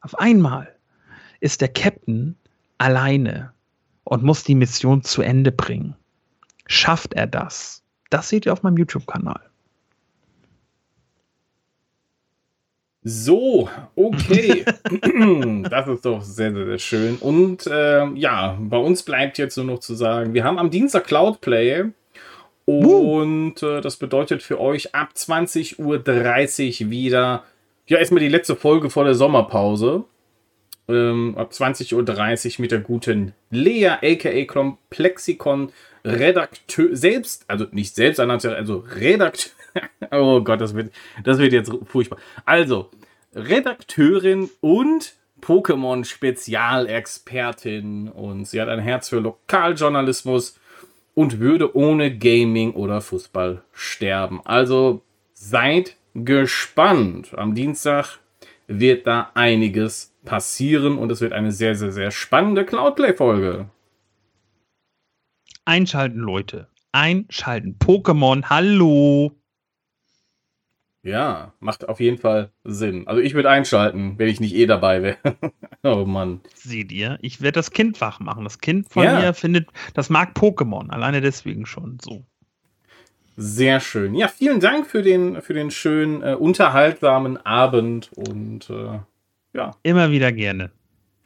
[0.00, 0.74] auf einmal
[1.40, 2.36] ist der Captain
[2.78, 3.52] alleine
[4.04, 5.94] und muss die Mission zu Ende bringen.
[6.66, 7.82] Schafft er das?
[8.10, 9.40] Das seht ihr auf meinem YouTube-Kanal.
[13.04, 14.64] So, okay.
[15.70, 17.16] das ist doch sehr, sehr, sehr schön.
[17.16, 21.04] Und äh, ja, bei uns bleibt jetzt nur noch zu sagen, wir haben am Dienstag
[21.04, 21.90] Cloudplay.
[22.64, 27.44] Und äh, das bedeutet für euch ab 20.30 Uhr wieder,
[27.86, 30.04] ja, erstmal die letzte Folge vor der Sommerpause.
[30.88, 35.72] Ähm, ab 20.30 Uhr mit der guten Lea, aka Komplexikon,
[36.04, 39.52] Redakteur, selbst, also nicht selbst, also Redakteur
[40.10, 40.92] oh Gott, das wird,
[41.24, 42.18] das wird jetzt furchtbar.
[42.44, 42.90] Also,
[43.34, 50.58] Redakteurin und Pokémon-Spezialexpertin und sie hat ein Herz für Lokaljournalismus
[51.14, 54.40] und würde ohne Gaming oder Fußball sterben.
[54.44, 55.02] Also
[55.34, 57.34] seid gespannt.
[57.36, 58.18] Am Dienstag
[58.66, 63.68] wird da einiges passieren und es wird eine sehr, sehr, sehr spannende Cloudplay-Folge.
[65.64, 66.68] Einschalten, Leute.
[66.92, 67.76] Einschalten.
[67.78, 69.32] Pokémon, hallo.
[71.04, 73.08] Ja, macht auf jeden Fall Sinn.
[73.08, 75.16] Also ich würde einschalten, wenn ich nicht eh dabei wäre.
[75.82, 76.40] oh Mann.
[76.54, 78.44] Seht ihr, ich werde das Kind wach machen.
[78.44, 79.18] Das Kind von ja.
[79.18, 82.24] mir findet, das mag Pokémon, alleine deswegen schon so.
[83.36, 84.14] Sehr schön.
[84.14, 89.00] Ja, vielen Dank für den, für den schönen, äh, unterhaltsamen Abend und äh,
[89.54, 89.72] ja.
[89.82, 90.70] Immer wieder gerne.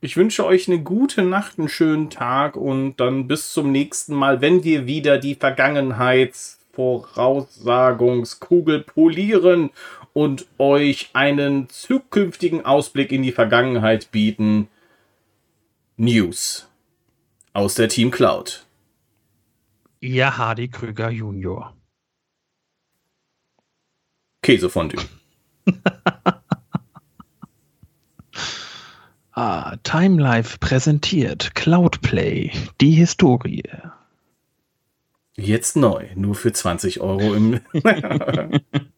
[0.00, 4.40] Ich wünsche euch eine gute Nacht, einen schönen Tag und dann bis zum nächsten Mal,
[4.40, 6.34] wenn wir wieder die Vergangenheit
[6.76, 9.70] Voraussagungskugel polieren
[10.12, 14.68] und euch einen zukünftigen Ausblick in die Vergangenheit bieten.
[15.96, 16.68] News
[17.54, 18.66] aus der Team Cloud.
[20.00, 21.74] Ihr Hardy Krüger Junior.
[24.42, 25.02] Käsefondue.
[29.32, 32.52] ah, Time Life präsentiert Cloudplay,
[32.82, 33.64] die Historie.
[35.38, 37.60] Jetzt neu, nur für 20 Euro im.